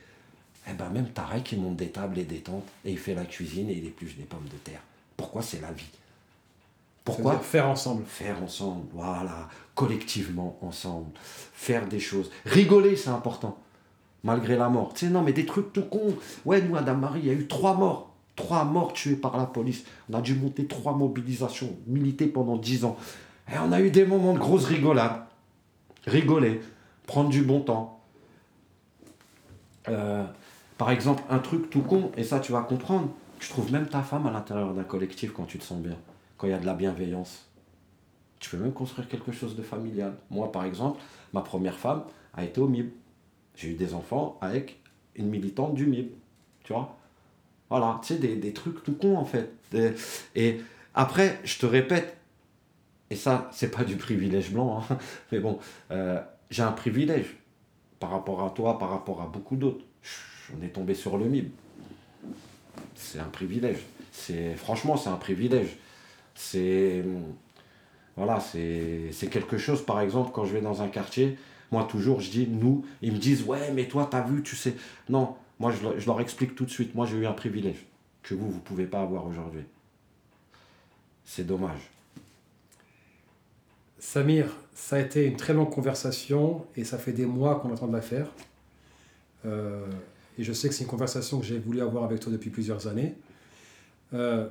[0.69, 3.25] Eh ben, même Tarek, il monte des tables et des tentes, et il fait la
[3.25, 4.81] cuisine et il épluche des pommes de terre.
[5.17, 5.89] Pourquoi c'est la vie?
[7.03, 7.37] Pourquoi?
[7.39, 8.05] Faire ensemble.
[8.05, 9.49] Faire ensemble, voilà.
[9.75, 11.11] Collectivement, ensemble.
[11.53, 12.31] Faire des choses.
[12.45, 13.57] Rigoler, c'est important.
[14.23, 14.93] Malgré la mort.
[14.93, 16.15] Tu sais, non, mais des trucs tout cons.
[16.45, 18.14] Ouais, nous, Adam Marie, il y a eu trois morts.
[18.35, 19.85] Trois morts tués par la police.
[20.09, 22.97] On a dû monter trois mobilisations, militer pendant dix ans.
[23.51, 25.23] Et on a eu des moments de grosse rigolade.
[26.05, 26.61] Rigoler,
[27.07, 28.01] prendre du bon temps.
[29.87, 30.25] Euh,
[30.77, 33.09] par exemple, un truc tout con, et ça tu vas comprendre,
[33.39, 35.97] tu trouves même ta femme à l'intérieur d'un collectif quand tu te sens bien,
[36.37, 37.47] quand il y a de la bienveillance.
[38.39, 40.15] Tu peux même construire quelque chose de familial.
[40.29, 40.99] Moi, par exemple,
[41.33, 42.03] ma première femme
[42.33, 42.91] a été au MIB.
[43.55, 44.79] J'ai eu des enfants avec
[45.15, 46.11] une militante du MIB.
[46.63, 46.97] Tu vois
[47.69, 49.51] voilà, tu sais, des, trucs tout cons en fait.
[50.35, 50.61] Et
[50.93, 52.17] après, je te répète,
[53.09, 54.97] et ça, c'est pas du privilège blanc, hein,
[55.31, 55.59] mais bon,
[55.91, 57.37] euh, j'ai un privilège
[57.99, 59.85] par rapport à toi, par rapport à beaucoup d'autres.
[60.57, 61.49] On est tombé sur le MIB.
[62.93, 63.79] C'est un privilège.
[64.11, 65.77] C'est franchement, c'est un privilège.
[66.35, 67.03] C'est
[68.15, 69.85] voilà, c'est quelque chose.
[69.85, 71.37] Par exemple, quand je vais dans un quartier,
[71.71, 72.85] moi toujours, je dis nous.
[73.01, 74.75] Ils me disent ouais, mais toi, t'as vu, tu sais.
[75.09, 76.95] Non, Moi, je, leur explique tout de suite.
[76.95, 77.85] Moi, j'ai eu un privilège
[78.23, 79.63] que vous, vous ne pouvez pas avoir aujourd'hui.
[81.23, 81.91] C'est dommage.
[83.99, 87.87] Samir, ça a été une très longue conversation et ça fait des mois qu'on attend
[87.87, 88.27] de la faire.
[89.45, 89.87] Euh,
[90.37, 92.87] et je sais que c'est une conversation que j'ai voulu avoir avec toi depuis plusieurs
[92.87, 93.15] années.
[94.13, 94.47] Euh,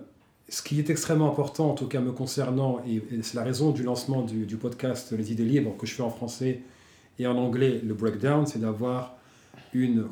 [0.48, 3.82] ce qui est extrêmement important, en tout cas me concernant, et, c'est la raison du
[3.82, 6.62] lancement du, du, podcast Les idées libres que je fais en français
[7.18, 9.16] et en anglais, le breakdown, c'est d'avoir
[9.72, 10.08] une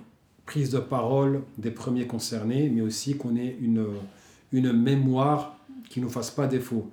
[0.47, 3.87] prise de parole des premiers concernés, mais aussi qu'on ait une,
[4.53, 5.57] une mémoire
[5.89, 6.91] qui ne nous fasse pas défaut.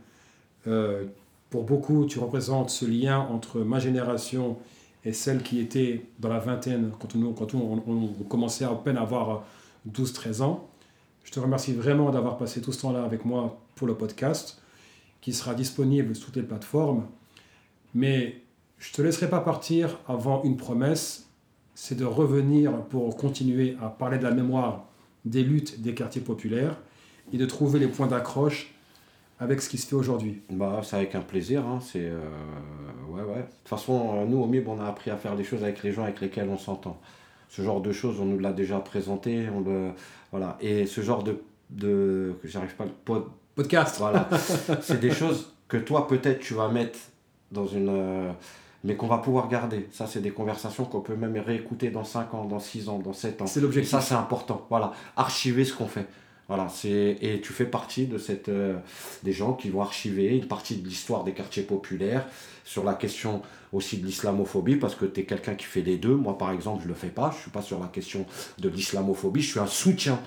[0.68, 1.06] Euh,
[1.50, 4.58] pour beaucoup, tu représentes ce lien entre ma génération
[5.04, 8.98] et celle qui était dans la vingtaine, quand on, quand on, on commençait à peine
[8.98, 9.44] à avoir
[9.90, 10.68] 12-13 ans.
[11.24, 14.62] Je te remercie vraiment d'avoir passé tout ce temps-là avec moi pour le podcast,
[15.22, 17.06] qui sera disponible sur toutes les plateformes.
[17.94, 18.42] Mais
[18.78, 21.29] je ne te laisserai pas partir avant une promesse,
[21.82, 24.84] c'est de revenir pour continuer à parler de la mémoire
[25.24, 26.76] des luttes des quartiers populaires
[27.32, 28.74] et de trouver les points d'accroche
[29.40, 30.42] avec ce qui se fait aujourd'hui.
[30.50, 31.66] Bah, c'est avec un plaisir.
[31.66, 31.80] Hein.
[31.82, 32.20] C'est, euh,
[33.08, 33.38] ouais, ouais.
[33.38, 35.82] De toute façon, euh, nous, au MIB, on a appris à faire des choses avec
[35.82, 37.00] les gens avec lesquels on s'entend.
[37.48, 39.48] Ce genre de choses, on nous l'a déjà présenté.
[39.50, 39.92] On le,
[40.32, 40.58] voilà.
[40.60, 41.38] Et ce genre de.
[41.70, 43.24] de j'arrive pas pod,
[43.56, 43.96] podcast.
[44.00, 44.30] Voilà.
[44.82, 47.00] c'est des choses que toi, peut-être, tu vas mettre
[47.54, 47.88] dans une.
[47.90, 48.32] Euh,
[48.84, 49.88] mais qu'on va pouvoir garder.
[49.92, 53.14] Ça, c'est des conversations qu'on peut même réécouter dans 5 ans, dans 6 ans, dans
[53.14, 53.48] 7 ans.
[53.48, 53.92] C'est l'objectif.
[53.92, 54.66] ça, c'est important.
[54.70, 54.94] Voilà.
[55.18, 56.08] Archiver ce qu'on fait.
[56.50, 58.80] Voilà, c'est et tu fais partie de cette euh,
[59.22, 62.26] des gens qui vont archiver une partie de l'histoire des quartiers populaires
[62.66, 66.16] sur la question aussi de l'islamophobie parce que tu es quelqu'un qui fait les deux.
[66.16, 68.26] Moi par exemple, je le fais pas, je suis pas sur la question
[68.58, 70.20] de l'islamophobie, je suis un soutien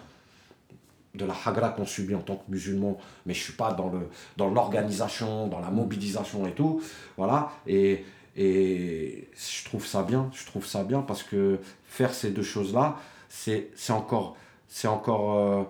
[1.16, 4.08] de la hagra qu'on subit en tant que musulman, mais je suis pas dans le
[4.36, 6.80] dans l'organisation, dans la mobilisation et tout.
[7.16, 8.04] Voilà, et
[8.36, 12.98] et je trouve ça bien, je trouve ça bien parce que faire ces deux choses-là,
[13.28, 14.36] c'est encore
[14.68, 15.62] c'est encore euh,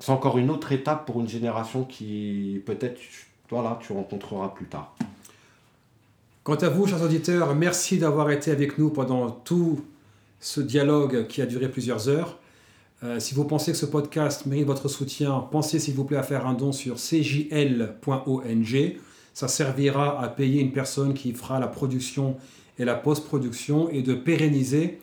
[0.00, 3.00] c'est encore une autre étape pour une génération qui peut-être
[3.48, 4.94] toi là tu rencontreras plus tard.
[6.42, 9.84] Quant à vous, chers auditeurs, merci d'avoir été avec nous pendant tout
[10.40, 12.38] ce dialogue qui a duré plusieurs heures.
[13.04, 16.22] Euh, si vous pensez que ce podcast mérite votre soutien, pensez s'il vous plaît à
[16.22, 17.86] faire un don sur cjl.ong.
[19.38, 22.34] Ça servira à payer une personne qui fera la production
[22.76, 24.98] et la post-production et de pérenniser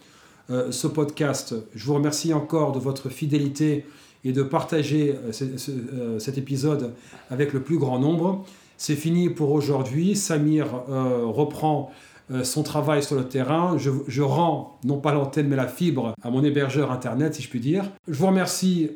[0.50, 1.56] euh, ce podcast.
[1.74, 3.86] Je vous remercie encore de votre fidélité
[4.26, 5.32] et de partager euh,
[5.70, 6.94] euh, cet épisode
[7.30, 8.44] avec le plus grand nombre.
[8.76, 10.18] C'est fini pour aujourd'hui.
[10.18, 11.94] Samir reprend
[12.44, 13.78] son travail sur le terrain.
[13.78, 17.50] Je, je rends, non pas l'antenne, mais la fibre à mon hébergeur Internet, si je
[17.50, 17.90] puis dire.
[18.10, 18.90] Je vous remercie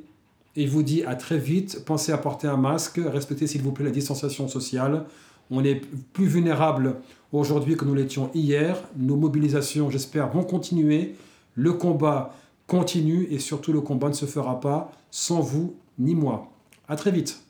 [0.57, 1.85] et vous dis à très vite.
[1.85, 5.05] Pensez à porter un masque, respectez s'il vous plaît la distanciation sociale.
[5.51, 5.81] On est
[6.13, 6.95] plus vulnérable
[7.31, 8.77] aujourd'hui que nous l'étions hier.
[8.97, 11.15] Nos mobilisations, j'espère, vont continuer.
[11.55, 12.35] Le combat
[12.67, 16.51] continue et surtout le combat ne se fera pas sans vous ni moi.
[16.87, 17.41] À très vite.